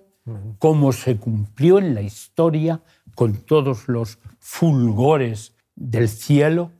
como 0.57 0.91
se 0.91 1.17
cumplió 1.17 1.77
en 1.77 1.93
la 1.93 2.01
historia 2.01 2.81
con 3.13 3.35
todos 3.45 3.87
los 3.87 4.19
fulgores 4.39 5.55
del 5.75 6.09
cielo, 6.09 6.71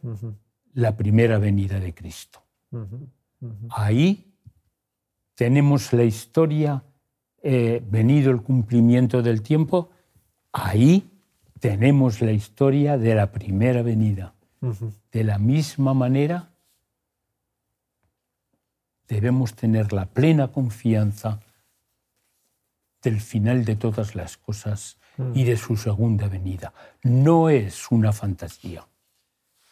la 0.73 0.97
primera 0.97 1.37
venida 1.37 1.79
de 1.79 1.93
Cristo. 1.93 2.43
Ahí 3.69 4.34
tenemos 5.35 5.93
la 5.93 6.03
historia, 6.03 6.83
eh, 7.43 7.83
venido 7.87 8.31
el 8.31 8.41
cumplimiento 8.41 9.21
del 9.21 9.41
tiempo, 9.41 9.91
ahí 10.51 11.11
tenemos 11.59 12.21
la 12.21 12.31
historia 12.31 12.97
de 12.97 13.13
la 13.13 13.31
primera 13.31 13.81
venida. 13.83 14.33
De 15.11 15.23
la 15.23 15.37
misma 15.37 15.93
manera, 15.93 16.49
debemos 19.07 19.53
tener 19.53 19.93
la 19.93 20.07
plena 20.07 20.47
confianza 20.47 21.39
del 23.03 23.21
final 23.21 23.63
de 23.63 23.75
todas 23.75 24.15
las 24.15 24.37
cosas 24.37 24.97
y 25.35 25.43
de 25.43 25.55
su 25.55 25.77
segunda 25.77 26.27
venida. 26.27 26.73
No 27.03 27.49
es 27.49 27.91
una 27.91 28.11
fantasía, 28.11 28.87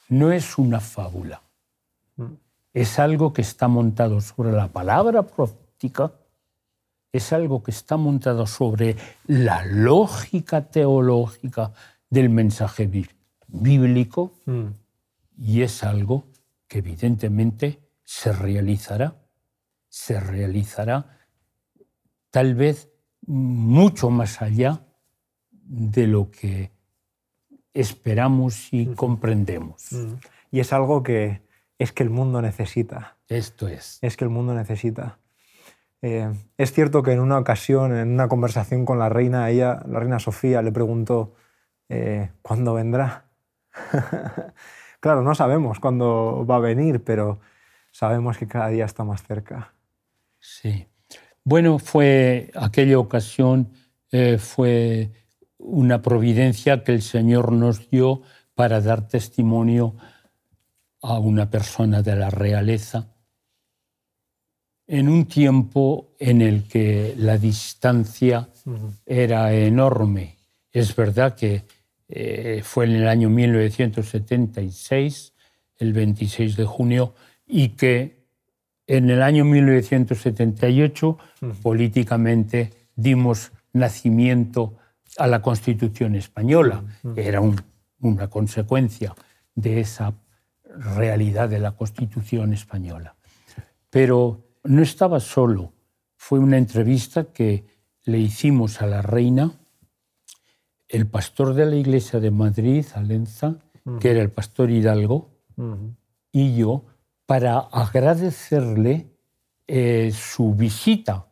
no 0.10 0.32
es 0.32 0.58
una 0.60 0.80
fábula. 0.80 1.42
Es 2.74 2.98
algo 3.00 3.34
que 3.34 3.42
está 3.42 3.68
montado 3.68 4.20
sobre 4.22 4.52
la 4.52 4.68
palabra 4.68 5.24
profética, 5.24 6.14
es 7.12 7.32
algo 7.32 7.62
que 7.62 7.72
está 7.72 7.98
montado 7.98 8.48
sobre 8.48 8.96
la 9.28 9.64
lógica 9.66 10.70
teológica 10.70 11.72
del 12.10 12.30
mensaje 12.30 12.90
bíblico 13.48 14.34
y 15.38 15.62
es 15.62 15.84
algo 15.84 16.26
que 16.68 16.80
evidentemente 16.80 17.80
se 18.04 18.34
realizará, 18.34 19.16
se 19.90 20.20
realizará 20.20 21.20
tal 22.32 22.56
vez 22.56 22.90
mucho 23.28 24.10
más 24.10 24.42
allá 24.42 24.84
de 25.52 26.08
lo 26.08 26.32
que 26.32 26.72
esperamos 27.74 28.74
y 28.74 28.88
comprendemos. 28.88 29.90
Y 30.52 30.60
es 30.60 30.74
algo 30.74 31.04
que 31.04 31.42
es 31.78 31.92
que 31.92 32.04
el 32.04 32.10
mundo 32.10 32.42
necesita. 32.42 33.18
Esto 33.28 33.68
es. 33.68 34.00
Es 34.02 34.18
que 34.18 34.26
el 34.26 34.30
mundo 34.30 34.54
necesita. 34.54 35.20
Eh, 36.02 36.30
es 36.58 36.74
cierto 36.74 37.02
que 37.02 37.14
en 37.14 37.20
una 37.20 37.38
ocasión, 37.38 37.96
en 37.96 38.10
una 38.10 38.28
conversación 38.28 38.86
con 38.86 39.00
la 39.00 39.10
reina, 39.10 39.50
ella, 39.50 39.82
la 39.88 40.00
reina 40.00 40.20
Sofía, 40.20 40.62
le 40.62 40.72
preguntó 40.72 41.34
eh, 41.90 42.32
cuándo 42.42 42.74
vendrá. 42.74 43.26
claro, 45.00 45.22
no 45.24 45.34
sabemos 45.34 45.80
cuándo 45.80 46.46
va 46.46 46.58
a 46.58 46.60
venir, 46.60 47.04
pero 47.04 47.40
sabemos 47.92 48.38
que 48.38 48.48
cada 48.48 48.68
día 48.68 48.86
está 48.86 49.04
más 49.04 49.24
cerca. 49.24 49.74
Sí. 50.40 50.88
Bueno, 51.46 51.80
fue 51.80 52.52
aquella 52.56 53.00
ocasión, 53.00 53.72
eh, 54.12 54.38
fue 54.38 55.12
una 55.58 56.02
providencia 56.02 56.84
que 56.84 56.94
el 56.94 57.02
Señor 57.02 57.52
nos 57.54 57.90
dio 57.90 58.22
para 58.56 58.82
dar 58.82 59.08
testimonio 59.08 59.96
a 61.04 61.20
una 61.20 61.50
persona 61.50 62.02
de 62.02 62.16
la 62.16 62.30
realeza 62.30 63.10
en 64.88 65.10
un 65.10 65.26
tiempo 65.26 66.14
en 66.20 66.42
el 66.42 66.64
que 66.64 67.14
la 67.18 67.38
distancia 67.38 68.50
era 69.06 69.54
enorme. 69.54 70.38
Es 70.72 70.96
verdad 70.96 71.36
que 71.36 71.64
eh, 72.08 72.62
fue 72.64 72.86
en 72.86 72.94
el 72.94 73.08
año 73.08 73.30
1976, 73.30 75.34
el 75.78 75.94
26 75.94 76.56
de 76.56 76.66
junio, 76.66 77.14
y 77.46 77.70
que 77.70 78.24
en 78.88 79.10
el 79.10 79.22
año 79.22 79.46
1978, 79.46 81.18
políticamente, 81.62 82.72
dimos 82.96 83.52
nacimiento 83.72 84.78
a 85.18 85.28
la 85.28 85.42
Constitución 85.42 86.16
española. 86.16 86.84
Era 87.16 87.40
una 88.00 88.30
consecuencia 88.30 89.16
de 89.56 89.80
esa 89.80 90.14
realidad 90.78 91.50
de 91.50 91.60
la 91.60 91.74
Constitución 91.74 92.54
española. 92.54 93.16
Pero 93.90 94.44
no 94.64 94.82
estaba 94.82 95.20
solo. 95.20 95.74
Fue 96.16 96.40
una 96.40 96.58
entrevista 96.58 97.26
que 97.26 97.66
le 98.06 98.20
hicimos 98.20 98.82
a 98.82 98.88
la 98.88 99.02
reina, 99.02 99.52
el 100.88 101.08
pastor 101.08 101.54
de 101.54 101.66
la 101.66 101.76
iglesia 101.76 102.20
de 102.20 102.32
Madrid, 102.32 102.86
Alenza, 102.96 103.56
que 104.00 104.12
era 104.12 104.22
el 104.22 104.32
pastor 104.32 104.72
Hidalgo, 104.72 105.32
y 106.32 106.56
yo, 106.56 106.86
para 107.26 107.60
agradecerle 107.60 109.14
eh, 109.68 110.12
su 110.14 110.54
visita 110.54 111.28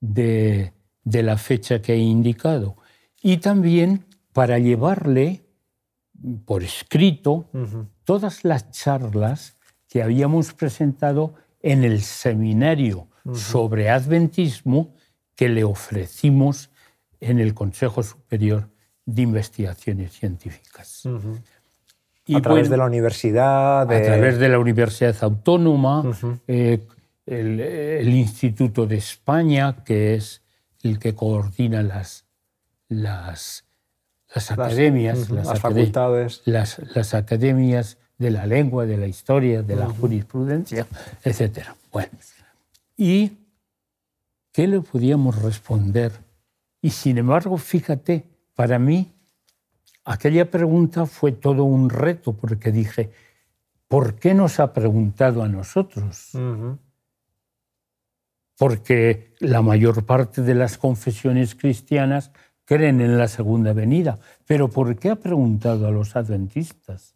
de, 0.00 0.72
la 1.04 1.36
fecha 1.36 1.82
que 1.82 1.94
he 1.94 1.98
indicado 1.98 2.76
y 3.22 3.38
también 3.38 4.04
para 4.32 4.58
llevarle 4.58 5.42
por 6.44 6.62
escrito 6.62 7.48
todas 8.10 8.44
las 8.44 8.72
charlas 8.72 9.56
que 9.88 10.02
habíamos 10.02 10.52
presentado 10.52 11.34
en 11.62 11.84
el 11.84 12.00
seminario 12.00 13.06
sobre 13.32 13.88
adventismo 13.88 14.96
que 15.36 15.48
le 15.48 15.62
ofrecimos 15.62 16.70
en 17.20 17.38
el 17.38 17.54
Consejo 17.54 18.02
Superior 18.02 18.68
de 19.06 19.22
Investigaciones 19.22 20.10
Científicas. 20.10 21.04
a 21.06 22.40
través 22.42 22.68
de 22.68 22.76
la 22.76 22.86
universidad. 22.86 23.82
A 23.82 24.02
través 24.02 24.40
de 24.40 24.48
la 24.48 24.58
Universidad 24.58 25.14
Autónoma, 25.20 26.02
eh, 26.48 26.80
el, 27.26 28.08
Instituto 28.08 28.88
de 28.88 28.96
España, 28.96 29.84
que 29.84 30.16
es 30.16 30.42
el 30.82 30.98
que 30.98 31.14
coordina 31.14 31.84
las, 31.84 32.26
las, 32.88 33.66
las 34.34 34.50
academias, 34.50 35.30
las, 35.30 35.60
facultades. 35.60 36.42
Las, 36.44 37.14
academias 37.14 37.98
de 38.20 38.30
la 38.30 38.44
lengua, 38.44 38.84
de 38.84 38.98
la 38.98 39.06
historia, 39.06 39.62
de 39.62 39.76
la 39.76 39.88
jurisprudencia, 39.88 40.86
etc. 41.24 41.68
Bueno, 41.90 42.10
¿y 42.94 43.32
qué 44.52 44.68
le 44.68 44.82
podíamos 44.82 45.40
responder? 45.40 46.12
Y 46.82 46.90
sin 46.90 47.16
embargo, 47.16 47.56
fíjate, 47.56 48.26
para 48.54 48.78
mí 48.78 49.10
aquella 50.04 50.50
pregunta 50.50 51.06
fue 51.06 51.32
todo 51.32 51.64
un 51.64 51.88
reto 51.88 52.34
porque 52.34 52.70
dije, 52.70 53.10
¿por 53.88 54.16
qué 54.16 54.34
nos 54.34 54.60
ha 54.60 54.74
preguntado 54.74 55.42
a 55.42 55.48
nosotros? 55.48 56.32
Porque 58.58 59.32
la 59.38 59.62
mayor 59.62 60.04
parte 60.04 60.42
de 60.42 60.54
las 60.54 60.76
confesiones 60.76 61.54
cristianas 61.54 62.32
creen 62.66 63.00
en 63.00 63.16
la 63.16 63.28
segunda 63.28 63.72
venida, 63.72 64.18
pero 64.46 64.68
¿por 64.68 64.94
qué 64.96 65.08
ha 65.08 65.16
preguntado 65.16 65.86
a 65.86 65.90
los 65.90 66.16
adventistas? 66.16 67.14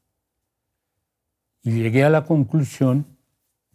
Y 1.64 1.72
llegué 1.72 2.04
a 2.04 2.10
la 2.10 2.24
conclusión 2.24 3.06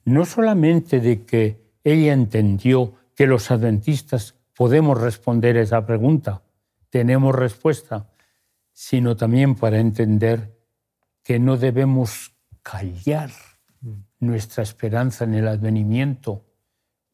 no 0.06 0.26
solamente 0.26 1.02
de 1.02 1.26
que 1.26 1.60
ella 1.84 2.14
entendió 2.14 2.94
que 3.16 3.28
los 3.28 3.52
adventistas 3.52 4.36
podemos 4.56 5.00
responder 5.02 5.58
esa 5.58 5.86
pregunta, 5.86 6.44
tenemos 6.90 7.36
respuesta, 7.36 8.10
sino 8.72 9.18
también 9.18 9.56
para 9.56 9.80
entender 9.80 10.58
que 11.24 11.40
no 11.40 11.58
debemos 11.58 12.32
callar 12.62 13.32
nuestra 14.20 14.64
esperanza 14.64 15.26
en 15.26 15.34
el 15.34 15.48
advenimiento 15.48 16.46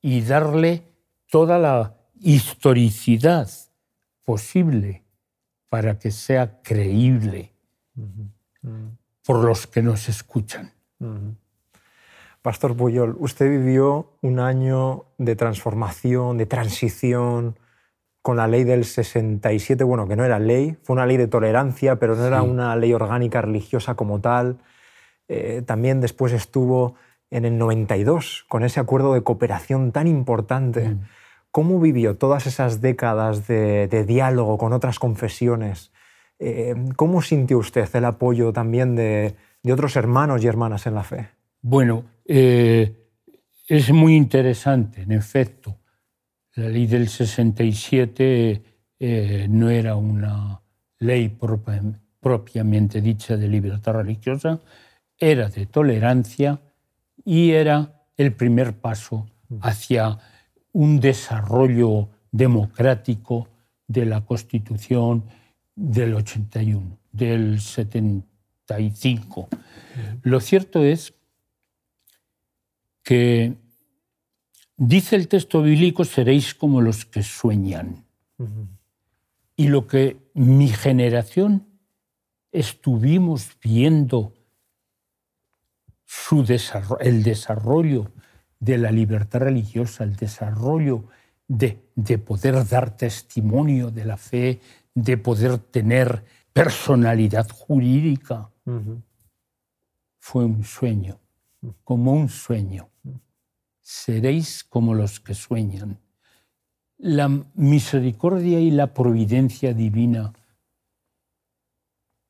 y 0.01 0.21
darle 0.21 0.84
toda 1.30 1.57
la 1.57 1.95
historicidad 2.19 3.49
posible 4.23 5.03
para 5.69 5.97
que 5.99 6.11
sea 6.11 6.61
creíble 6.61 7.53
por 9.26 9.43
los 9.43 9.67
que 9.67 9.82
nos 9.82 10.07
escuchan. 10.09 10.71
Pastor 12.41 12.76
Puyol, 12.76 13.15
usted 13.19 13.49
vivió 13.49 14.13
un 14.21 14.39
año 14.39 15.05
de 15.17 15.36
transformación, 15.36 16.38
de 16.38 16.45
transición 16.45 17.57
con 18.21 18.38
la 18.38 18.47
ley 18.47 18.63
del 18.63 18.86
67, 18.86 19.84
bueno, 19.84 20.07
que 20.07 20.15
no 20.15 20.26
era 20.26 20.39
ley, 20.39 20.78
fue 20.82 20.95
una 20.95 21.05
ley 21.05 21.17
de 21.17 21.28
tolerancia, 21.28 21.97
pero 21.97 22.15
no 22.15 22.26
era 22.26 22.41
una 22.41 22.76
ley 22.76 22.91
orgánica 22.91 23.41
religiosa 23.41 23.93
como 23.93 24.19
tal. 24.19 24.57
Eh, 25.28 25.61
también 25.65 26.01
después 26.01 26.34
estuvo 26.34 26.95
en 27.30 27.45
el 27.45 27.57
92 27.57 28.45
con 28.47 28.63
ese 28.63 28.80
acuerdo 28.80 29.13
de 29.13 29.21
cooperación 29.21 29.91
tan 29.91 30.07
importante. 30.07 30.89
Mm. 30.89 31.01
¿Cómo 31.51 31.80
vivió 31.80 32.17
todas 32.17 32.47
esas 32.47 32.82
décadas 32.82 33.47
de, 33.47 34.05
diálogo 34.07 34.57
con 34.57 34.73
otras 34.73 34.99
confesiones? 34.99 35.91
Eh, 36.39 36.75
¿Cómo 36.95 37.21
sintió 37.21 37.57
usted 37.57 37.88
el 37.95 38.05
apoyo 38.05 38.51
también 38.51 38.95
de, 38.95 39.36
otros 39.71 39.95
hermanos 39.95 40.43
y 40.43 40.47
hermanas 40.47 40.86
en 40.88 40.95
la 40.95 41.03
fe? 41.03 41.29
Bueno, 41.61 42.05
eh, 42.25 43.09
es 43.67 43.91
muy 43.91 44.15
interesante, 44.15 45.01
en 45.01 45.11
efecto. 45.11 45.77
La 46.55 46.69
ley 46.69 46.88
del 46.88 47.09
67 47.09 48.63
eh, 48.99 49.47
no 49.49 49.69
era 49.69 49.95
una 49.95 50.61
ley 50.99 51.38
propiamente 52.19 53.01
dicha 53.01 53.36
de 53.38 53.47
libertad 53.47 53.93
religiosa, 53.93 54.61
era 55.17 55.49
de 55.49 55.65
tolerancia 55.65 56.61
y 57.23 57.51
era 57.51 58.03
el 58.17 58.33
primer 58.33 58.73
paso 58.73 59.27
hacia 59.61 60.17
un 60.71 60.99
desarrollo 60.99 62.09
democrático 62.31 63.47
de 63.88 64.05
la 64.05 64.21
Constitución 64.21 65.25
del 65.76 66.13
81, 66.15 66.97
del 67.11 67.59
75. 67.59 69.49
Lo 70.23 70.39
cierto 70.39 70.84
es 70.84 71.13
que 73.03 73.55
dice 74.78 75.15
el 75.15 75.28
texto 75.28 75.61
bíblico, 75.61 76.05
seréis 76.05 76.55
como 76.55 76.82
los 76.82 77.05
que 77.05 77.23
sueñan. 77.23 78.05
Y 79.55 79.67
lo 79.67 79.88
que 79.88 80.17
mi 80.34 80.67
generación 80.67 81.65
estuvimos 82.51 83.51
viendo 83.61 84.34
su 86.05 86.45
el 86.99 87.23
desarrollo 87.23 88.11
de 88.59 88.78
la 88.78 88.91
libertad 88.91 89.41
religiosa, 89.41 90.03
el 90.03 90.15
desarrollo 90.15 91.05
de, 91.47 91.78
poder 92.17 92.67
dar 92.67 92.95
testimonio 92.95 93.91
de 93.91 94.05
la 94.05 94.17
fe, 94.17 94.59
de 94.96 95.18
poder 95.18 95.60
tener 95.60 96.24
personalidad 96.54 97.48
jurídica. 97.50 98.50
Fue 100.20 100.46
un 100.46 100.64
sueño, 100.64 101.20
como 101.84 102.14
un 102.14 102.30
sueño. 102.30 102.89
Seréis 103.82 104.64
como 104.64 104.96
los 104.96 105.20
que 105.20 105.36
sueñan. 105.36 106.00
La 106.98 107.28
misericordia 107.54 108.60
y 108.60 108.72
la 108.72 108.93
providencia 108.93 109.74
divina 109.74 110.34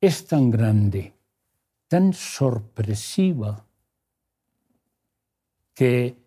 es 0.02 0.26
tan 0.28 0.52
grande, 0.52 1.14
tan 1.88 2.14
sorpresiva, 2.14 3.66
que 5.76 6.18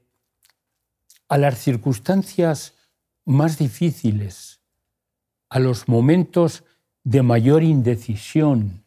a 1.29 1.39
las 1.39 1.59
circunstancias 1.59 2.75
más 3.25 3.59
difíciles, 3.59 4.58
a 5.49 5.59
los 5.59 5.89
momentos 5.89 6.65
de 7.05 7.23
mayor 7.23 7.63
indecisión, 7.63 8.83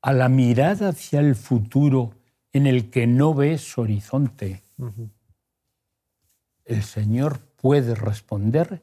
a 0.00 0.12
la 0.12 0.28
mirada 0.28 0.90
hacia 0.90 1.20
el 1.20 1.34
futuro 1.34 2.14
en 2.52 2.66
el 2.66 2.90
que 2.90 3.06
no 3.06 3.34
ves 3.34 3.76
horizonte, 3.76 4.62
el 6.64 6.82
Señor 6.82 7.40
puede 7.56 7.94
responder 7.94 8.82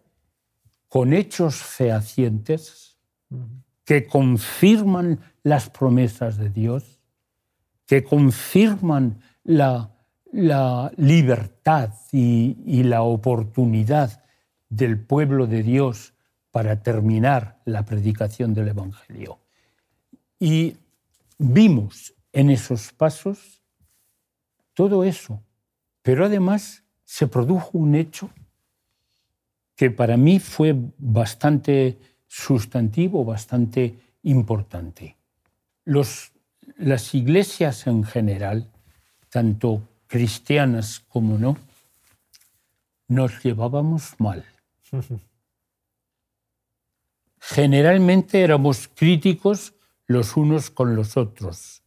con 0.90 1.14
hechos 1.14 1.56
fehacientes 1.56 2.98
que 3.86 4.06
confirman 4.06 5.20
las 5.44 5.70
promesas 5.70 6.38
de 6.38 6.50
Dios, 6.50 7.00
que 7.86 8.04
confirman 8.04 9.20
la 9.44 9.94
la 10.34 10.92
libertad 10.98 11.94
y, 12.12 12.84
la 12.84 13.04
oportunidad 13.04 14.24
del 14.70 15.00
pueblo 15.00 15.46
de 15.46 15.62
Dios 15.62 16.13
para 16.54 16.84
terminar 16.84 17.60
la 17.66 17.84
predicación 17.84 18.54
del 18.54 18.68
Evangelio. 18.68 19.40
Y 20.38 20.78
vimos 21.40 22.14
en 22.32 22.52
esos 22.52 22.94
pasos 22.94 23.64
todo 24.76 25.04
eso, 25.04 25.42
pero 26.04 26.26
además 26.26 26.84
se 27.06 27.26
produjo 27.26 27.80
un 27.80 27.96
hecho 27.96 28.30
que 29.76 29.90
para 29.90 30.16
mí 30.16 30.40
fue 30.40 30.76
bastante 31.00 31.98
sustantivo, 32.28 33.26
bastante 33.26 33.98
importante. 34.22 35.18
las 35.86 37.16
iglesias 37.16 37.88
en 37.88 38.04
general, 38.04 38.70
tanto 39.30 39.82
cristianas 40.06 41.00
como 41.00 41.40
no, 41.40 41.58
nos 43.08 43.44
llevábamos 43.44 44.14
mal. 44.20 44.46
Generalmente 47.46 48.42
éramos 48.42 48.88
críticos 48.88 49.74
los 50.08 50.38
unos 50.38 50.70
con 50.70 50.96
los 50.96 51.18
otros 51.18 51.84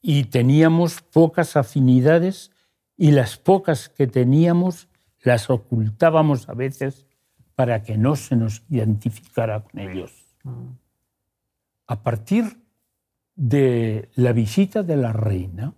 y 0.00 0.24
teníamos 0.24 1.02
pocas 1.02 1.56
afinidades 1.56 2.50
y 2.96 3.10
las 3.10 3.36
pocas 3.36 3.90
que 3.90 4.06
teníamos 4.06 4.88
las 5.20 5.50
ocultábamos 5.50 6.48
a 6.48 6.54
veces 6.54 7.06
para 7.54 7.82
que 7.82 7.98
no 7.98 8.16
se 8.16 8.34
nos 8.34 8.62
identificara 8.70 9.60
con 9.60 9.78
ellos. 9.78 10.34
A 11.86 12.02
partir 12.02 12.62
de 13.36 14.08
la 14.14 14.32
visita 14.32 14.82
de 14.82 14.96
la 14.96 15.12
reina, 15.12 15.74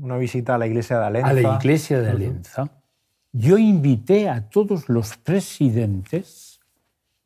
una 0.00 0.16
visita 0.16 0.54
a 0.54 0.58
la 0.58 0.66
iglesia 0.66 0.98
de 0.98 1.04
Alenza. 1.04 1.28
A 1.28 1.32
la 1.34 1.56
iglesia 1.56 2.00
de 2.00 2.10
Alenza. 2.10 2.70
Yo 3.32 3.58
invité 3.58 4.28
a 4.28 4.48
todos 4.48 4.88
los 4.88 5.16
presidentes 5.16 6.53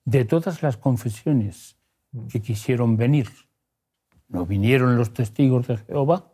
de 0.08 0.24
todas 0.24 0.62
las 0.62 0.78
confesiones 0.78 1.76
que 2.30 2.40
quisieron 2.40 2.96
venir. 2.96 3.28
No 4.28 4.46
vinieron 4.46 4.96
los 4.96 5.12
testigos 5.12 5.66
de 5.68 5.76
Jehová, 5.76 6.32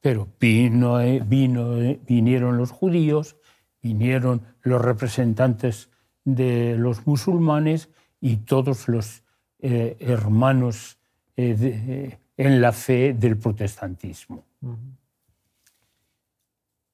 Pero 0.00 0.26
vino, 0.40 0.98
vino, 1.24 1.76
vinieron 2.04 2.56
los 2.56 2.72
judíos, 2.72 3.36
vinieron 3.80 4.42
los 4.62 4.82
representantes 4.82 5.90
de 6.24 6.76
los 6.76 7.06
musulmanes 7.06 7.88
y 8.20 8.38
todos 8.38 8.88
los 8.88 9.22
eh, 9.60 9.96
hermanos 10.00 10.98
eh, 11.36 11.56
eh, 11.60 12.18
en 12.36 12.60
la 12.60 12.72
fe 12.72 13.14
del 13.14 13.36
protestantismo. 13.36 14.44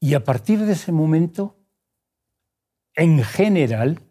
Y 0.00 0.12
a 0.12 0.22
partir 0.22 0.58
de 0.66 0.72
ese 0.74 0.92
momento, 0.92 1.56
en 2.94 3.22
general, 3.24 4.02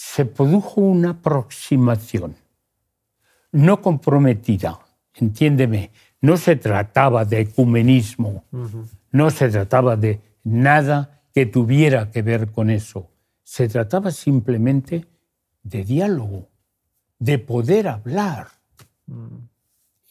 se 0.00 0.24
produjo 0.24 0.80
una 0.80 1.10
aproximación, 1.10 2.36
no 3.50 3.82
comprometida, 3.82 4.78
entiéndeme, 5.12 5.90
no 6.20 6.36
se 6.36 6.54
trataba 6.54 7.24
de 7.24 7.40
ecumenismo, 7.40 8.44
no 9.10 9.30
se 9.30 9.48
trataba 9.48 9.96
de 9.96 10.20
nada 10.44 11.24
que 11.34 11.46
tuviera 11.46 12.12
que 12.12 12.22
ver 12.22 12.52
con 12.52 12.70
eso, 12.70 13.10
se 13.42 13.68
trataba 13.68 14.12
simplemente 14.12 15.04
de 15.64 15.82
diálogo, 15.82 16.48
de 17.18 17.40
poder 17.40 17.88
hablar, 17.88 18.46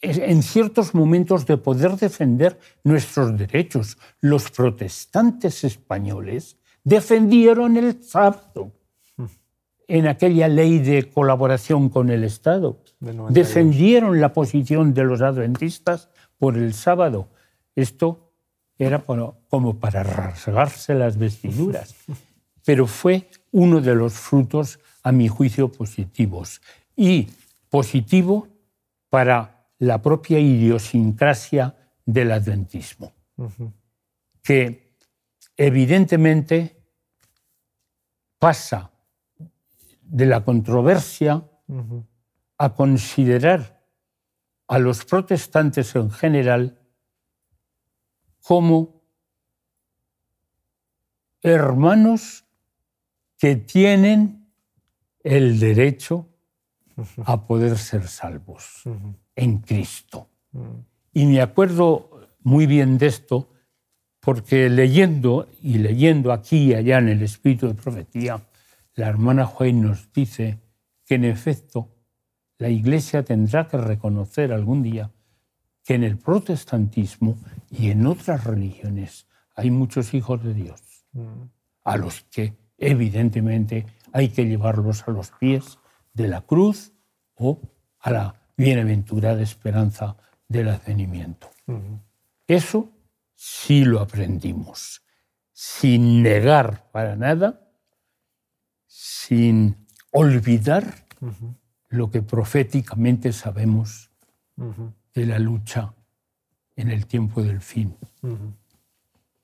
en 0.02 0.42
ciertos 0.42 0.94
momentos 0.94 1.46
de 1.46 1.56
poder 1.56 1.92
defender 1.96 2.60
nuestros 2.84 3.38
derechos. 3.38 3.96
Los 4.20 4.50
protestantes 4.50 5.64
españoles 5.64 6.58
defendieron 6.84 7.78
el 7.78 8.02
sábado 8.04 8.72
en 9.88 10.06
aquella 10.06 10.48
ley 10.48 10.78
de 10.78 11.10
colaboración 11.10 11.88
con 11.88 12.10
el 12.10 12.22
Estado. 12.22 12.78
defendieron 13.30 14.20
la 14.20 14.34
posición 14.34 14.92
de 14.92 15.04
los 15.04 15.22
adventistas 15.22 16.10
por 16.38 16.58
el 16.58 16.74
sábado. 16.74 17.30
Esto 17.74 18.32
era 18.78 19.02
como 19.04 19.80
para 19.80 20.02
rasgarse 20.02 20.94
las 20.94 21.16
vestiduras, 21.16 21.94
pero 22.64 22.86
fue 22.86 23.28
uno 23.50 23.80
de 23.80 23.94
los 23.94 24.12
frutos, 24.12 24.78
a 25.02 25.10
mi 25.10 25.26
juicio, 25.26 25.72
positivos. 25.72 26.60
Y 26.94 27.28
positivo 27.70 28.46
para 29.08 29.70
la 29.78 30.02
propia 30.02 30.38
idiosincrasia 30.38 31.74
del 32.04 32.32
adventismo, 32.32 33.12
que 34.42 34.96
evidentemente 35.56 36.76
pasa 38.38 38.90
de 40.08 40.26
la 40.26 40.44
controversia 40.44 41.44
a 42.56 42.74
considerar 42.74 43.84
a 44.66 44.78
los 44.78 45.04
protestantes 45.04 45.94
en 45.94 46.10
general 46.10 46.78
como 48.42 49.02
hermanos 51.42 52.44
que 53.38 53.56
tienen 53.56 54.50
el 55.22 55.60
derecho 55.60 56.26
a 57.24 57.46
poder 57.46 57.78
ser 57.78 58.08
salvos 58.08 58.82
en 59.36 59.58
Cristo. 59.58 60.28
Y 61.12 61.26
me 61.26 61.40
acuerdo 61.40 62.28
muy 62.42 62.66
bien 62.66 62.98
de 62.98 63.06
esto 63.06 63.48
porque 64.20 64.68
leyendo 64.68 65.48
y 65.62 65.78
leyendo 65.78 66.32
aquí 66.32 66.70
y 66.70 66.74
allá 66.74 66.98
en 66.98 67.08
el 67.08 67.22
Espíritu 67.22 67.68
de 67.68 67.74
Profecía, 67.74 68.42
la 68.98 69.06
hermana 69.06 69.46
Juan 69.46 69.80
nos 69.80 70.12
dice 70.12 70.58
que 71.06 71.14
en 71.14 71.24
efecto 71.24 71.94
la 72.58 72.68
Iglesia 72.68 73.22
tendrá 73.22 73.68
que 73.68 73.76
reconocer 73.76 74.52
algún 74.52 74.82
día 74.82 75.12
que 75.84 75.94
en 75.94 76.02
el 76.02 76.18
protestantismo 76.18 77.38
y 77.70 77.90
en 77.90 78.04
otras 78.08 78.42
religiones 78.42 79.28
hay 79.54 79.70
muchos 79.70 80.14
hijos 80.14 80.42
de 80.42 80.52
Dios, 80.52 81.06
a 81.84 81.96
los 81.96 82.22
que 82.22 82.56
evidentemente 82.76 83.86
hay 84.12 84.30
que 84.30 84.46
llevarlos 84.46 85.06
a 85.06 85.12
los 85.12 85.30
pies 85.30 85.78
de 86.12 86.26
la 86.26 86.40
cruz 86.40 86.92
o 87.36 87.60
a 88.00 88.10
la 88.10 88.34
bienaventurada 88.56 89.40
esperanza 89.42 90.16
del 90.48 90.70
advenimiento. 90.70 91.48
Eso 92.48 92.90
sí 93.36 93.84
lo 93.84 94.00
aprendimos, 94.00 95.02
sin 95.52 96.20
negar 96.20 96.90
para 96.90 97.14
nada, 97.14 97.67
sin 98.88 99.76
olvidar 100.10 101.06
lo 101.88 102.10
que 102.10 102.22
proféticamente 102.22 103.32
sabemos 103.32 104.10
de 105.14 105.26
la 105.26 105.38
lucha 105.38 105.94
en 106.74 106.90
el 106.90 107.06
tiempo 107.06 107.42
del 107.42 107.60
fin 107.60 107.96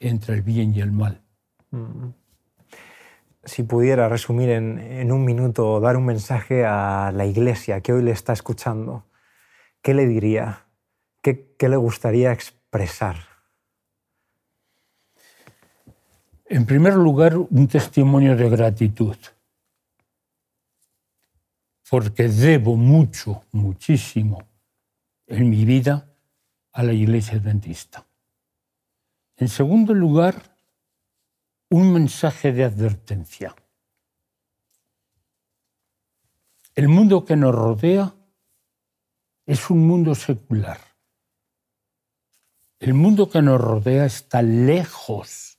entre 0.00 0.34
el 0.34 0.42
bien 0.42 0.74
y 0.74 0.80
el 0.80 0.92
mal. 0.92 1.20
Si 3.44 3.62
pudiera 3.62 4.08
resumir 4.08 4.48
en, 4.48 5.12
un 5.12 5.24
minuto, 5.24 5.80
dar 5.80 5.96
un 5.96 6.06
mensaje 6.06 6.64
a 6.64 7.12
la 7.14 7.26
iglesia 7.26 7.80
que 7.80 7.92
hoy 7.92 8.02
le 8.02 8.10
está 8.10 8.32
escuchando, 8.32 9.04
¿qué 9.82 9.92
le 9.94 10.06
diría? 10.06 10.66
¿Qué, 11.22 11.54
qué 11.58 11.68
le 11.68 11.76
gustaría 11.76 12.32
expresar? 12.32 13.16
En 16.46 16.66
primer 16.66 16.94
lugar, 16.94 17.36
un 17.36 17.68
testimonio 17.68 18.36
de 18.36 18.48
gratitud, 18.48 19.16
porque 21.88 22.28
debo 22.28 22.76
mucho, 22.76 23.44
muchísimo 23.52 24.48
en 25.26 25.50
mi 25.50 25.64
vida 25.64 26.10
a 26.72 26.82
la 26.82 26.92
iglesia 26.92 27.38
adventista. 27.38 28.06
En 29.36 29.48
segundo 29.48 29.94
lugar, 29.94 30.56
un 31.70 31.92
mensaje 31.92 32.52
de 32.52 32.64
advertencia. 32.64 33.54
El 36.74 36.88
mundo 36.88 37.24
que 37.24 37.36
nos 37.36 37.54
rodea 37.54 38.14
es 39.46 39.70
un 39.70 39.86
mundo 39.86 40.14
secular. 40.14 40.78
El 42.80 42.94
mundo 42.94 43.28
que 43.28 43.42
nos 43.42 43.60
rodea 43.60 44.06
está 44.06 44.42
lejos 44.42 45.58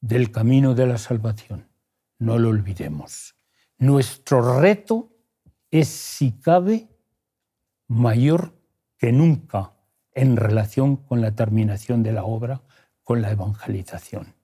del 0.00 0.30
camino 0.30 0.74
de 0.74 0.86
la 0.86 0.98
salvación. 0.98 1.68
No 2.18 2.38
lo 2.38 2.50
olvidemos. 2.50 3.34
Nuestro 3.78 4.60
reto 4.60 5.17
es, 5.70 5.88
si 5.88 6.32
cabe, 6.32 6.88
mayor 7.86 8.54
que 8.96 9.12
nunca 9.12 9.72
en 10.12 10.36
relación 10.36 10.96
con 10.96 11.20
la 11.20 11.34
terminación 11.34 12.02
de 12.02 12.12
la 12.12 12.24
obra, 12.24 12.62
con 13.04 13.22
la 13.22 13.30
evangelización. 13.30 14.34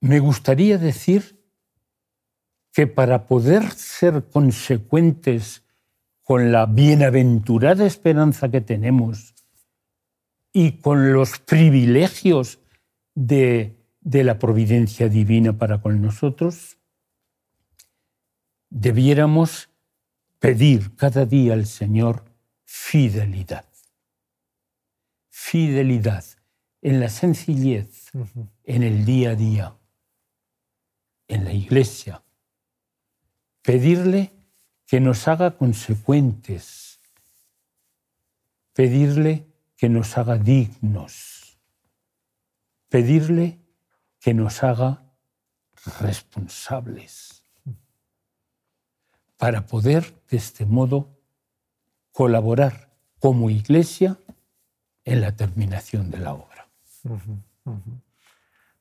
Me 0.00 0.20
gustaría 0.20 0.78
decir 0.78 1.42
que 2.72 2.86
para 2.86 3.26
poder 3.26 3.70
ser 3.70 4.28
consecuentes 4.28 5.64
con 6.22 6.52
la 6.52 6.66
bienaventurada 6.66 7.86
esperanza 7.86 8.50
que 8.50 8.60
tenemos 8.60 9.34
y 10.52 10.72
con 10.72 11.12
los 11.12 11.38
privilegios 11.38 12.58
de, 13.14 13.76
la 14.00 14.38
providencia 14.38 15.08
divina 15.08 15.56
para 15.56 15.80
con 15.80 16.02
nosotros, 16.02 16.78
debiéramos 18.78 19.70
pedir 20.38 20.94
cada 20.96 21.24
día 21.24 21.54
al 21.54 21.66
Señor 21.66 22.24
fidelidad. 22.64 23.64
Fidelidad 25.30 26.24
en 26.82 27.00
la 27.00 27.08
sencillez, 27.08 28.10
en 28.64 28.82
el 28.82 29.04
día 29.04 29.30
a 29.30 29.34
día 29.34 29.76
en 31.28 31.44
la 31.44 31.52
iglesia, 31.52 32.22
pedirle 33.62 34.32
que 34.86 35.00
nos 35.00 35.26
haga 35.26 35.56
consecuentes, 35.56 37.00
pedirle 38.72 39.46
que 39.76 39.88
nos 39.88 40.16
haga 40.18 40.36
dignos, 40.38 41.58
pedirle 42.88 43.58
que 44.20 44.34
nos 44.34 44.62
haga 44.62 45.02
responsables, 46.00 47.35
para 49.36 49.66
poder 49.66 50.14
de 50.30 50.36
este 50.36 50.66
modo 50.66 51.08
colaborar 52.12 52.88
como 53.18 53.50
iglesia 53.50 54.18
en 55.04 55.20
la 55.20 55.36
terminación 55.36 56.10
de 56.10 56.18
la 56.18 56.34
obra. 56.34 56.68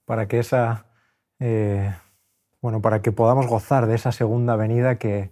Para 0.05 0.27
que 0.27 0.39
esa 0.39 0.85
eh, 1.39 1.93
bueno, 2.65 2.81
para 2.81 3.01
que 3.01 3.11
podamos 3.11 3.47
gozar 3.47 3.85
de 3.85 3.93
esa 3.93 4.11
segunda 4.11 4.55
venida 4.55 4.97
que, 4.97 5.29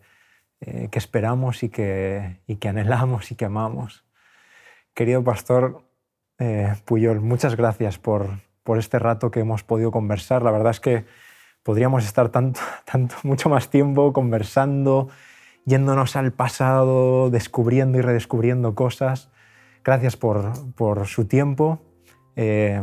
eh, 0.62 0.90
esperamos 0.92 1.64
y 1.64 1.70
que, 1.70 2.42
que, 2.60 2.70
anhelamos 2.70 3.32
y 3.32 3.36
que 3.36 3.46
amamos. 3.46 4.06
Querido 4.94 5.24
pastor 5.24 5.84
eh, 6.38 6.76
Puyol, 6.86 7.22
muchas 7.22 7.56
gracias 7.56 7.98
por, 7.98 8.28
por 8.64 8.78
este 8.78 9.00
rato 9.00 9.32
que 9.32 9.40
hemos 9.40 9.64
podido 9.64 9.90
conversar. 9.90 10.44
La 10.44 10.52
verdad 10.52 10.72
es 10.72 10.80
que 10.80 11.06
podríamos 11.64 12.06
estar 12.06 12.30
tanto, 12.30 12.60
tanto, 12.86 13.16
mucho 13.24 13.50
más 13.50 13.70
tiempo 13.70 14.14
conversando 14.14 15.10
yéndonos 15.66 16.16
al 16.16 16.32
pasado, 16.32 17.30
descubriendo 17.30 17.98
y 17.98 18.02
redescubriendo 18.02 18.76
cosas. 18.76 19.30
Gracias 19.84 20.18
por, 20.18 20.52
por 20.76 21.08
su 21.08 21.26
tiempo. 21.26 21.82
Eh, 22.36 22.82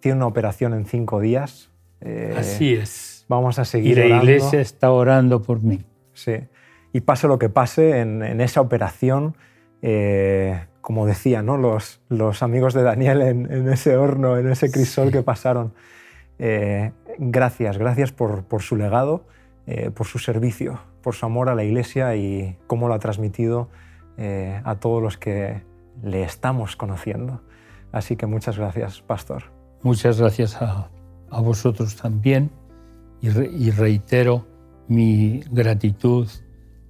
tiene 0.00 0.16
una 0.16 0.26
operación 0.26 0.74
en 0.74 0.86
cinco 0.86 1.20
días. 1.20 1.70
Eh, 2.00 2.34
Así 2.36 2.74
es. 2.74 3.24
Vamos 3.28 3.58
a 3.58 3.64
seguir. 3.64 3.98
Y 3.98 4.08
la 4.08 4.16
iglesia 4.18 4.60
está 4.60 4.90
orando 4.90 5.42
por 5.42 5.62
mí. 5.62 5.84
Sí. 6.12 6.34
Y 6.92 7.00
pase 7.00 7.28
lo 7.28 7.38
que 7.38 7.48
pase 7.48 8.00
en, 8.00 8.22
en 8.22 8.40
esa 8.40 8.60
operación, 8.60 9.36
eh, 9.82 10.66
como 10.80 11.06
decía, 11.06 11.42
¿no? 11.42 11.56
los, 11.56 12.00
los 12.08 12.42
amigos 12.42 12.74
de 12.74 12.82
Daniel 12.82 13.22
en, 13.22 13.52
en, 13.52 13.68
ese 13.68 13.96
horno, 13.96 14.36
en 14.38 14.50
ese 14.50 14.72
crisol 14.72 15.12
que 15.12 15.22
pasaron. 15.22 15.72
Gracias, 17.18 17.78
gracias 17.78 18.12
por, 18.12 18.44
por 18.44 18.62
su 18.62 18.76
legado, 18.76 19.24
por 19.94 20.06
su 20.06 20.18
servicio, 20.18 20.80
por 21.02 21.14
su 21.14 21.26
amor 21.26 21.48
a 21.48 21.54
la 21.54 21.62
iglesia 21.62 22.16
y 22.16 22.56
cómo 22.66 22.88
lo 22.88 22.94
ha 22.94 22.98
transmitido 22.98 23.68
a 24.64 24.74
todos 24.80 25.00
los 25.00 25.16
que 25.16 25.62
le 26.02 26.22
estamos 26.22 26.76
conociendo. 26.76 27.40
Así 27.92 28.16
que 28.16 28.26
muchas 28.26 28.58
gracias, 28.58 29.00
pastor. 29.02 29.44
Muchas 29.82 30.20
gracias 30.20 30.60
a, 30.60 30.90
vosotros 31.30 31.96
también 31.96 32.50
y, 33.20 33.70
reitero 33.70 34.46
mi 34.88 35.40
gratitud 35.50 36.28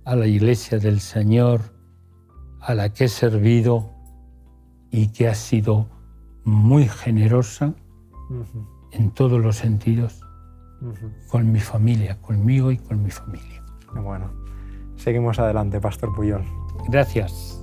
a 0.05 0.17
la 0.17 0.27
Iglesia 0.27 0.79
del 0.79 1.01
Señor, 1.01 1.61
a 2.61 2.75
la 2.75 2.93
que 2.93 3.05
he 3.05 3.09
servido 3.09 3.93
y 4.91 5.09
que 5.09 5.29
ha 5.29 5.35
sido 5.35 5.89
muy 6.45 6.89
generosa 6.89 7.75
en 8.93 9.11
todos 9.11 9.41
los 9.41 9.57
sentidos 9.57 10.21
con 11.29 11.53
mi 11.53 11.61
familia, 11.61 12.21
conmigo 12.21 12.71
y 12.73 12.79
con 12.79 13.03
mi 13.03 13.11
familia. 13.11 13.63
Bueno, 13.95 14.31
seguimos 14.97 15.39
adelante, 15.39 15.81
Pastor 15.81 16.15
Puyol. 16.15 16.45
Gracias. 16.89 17.60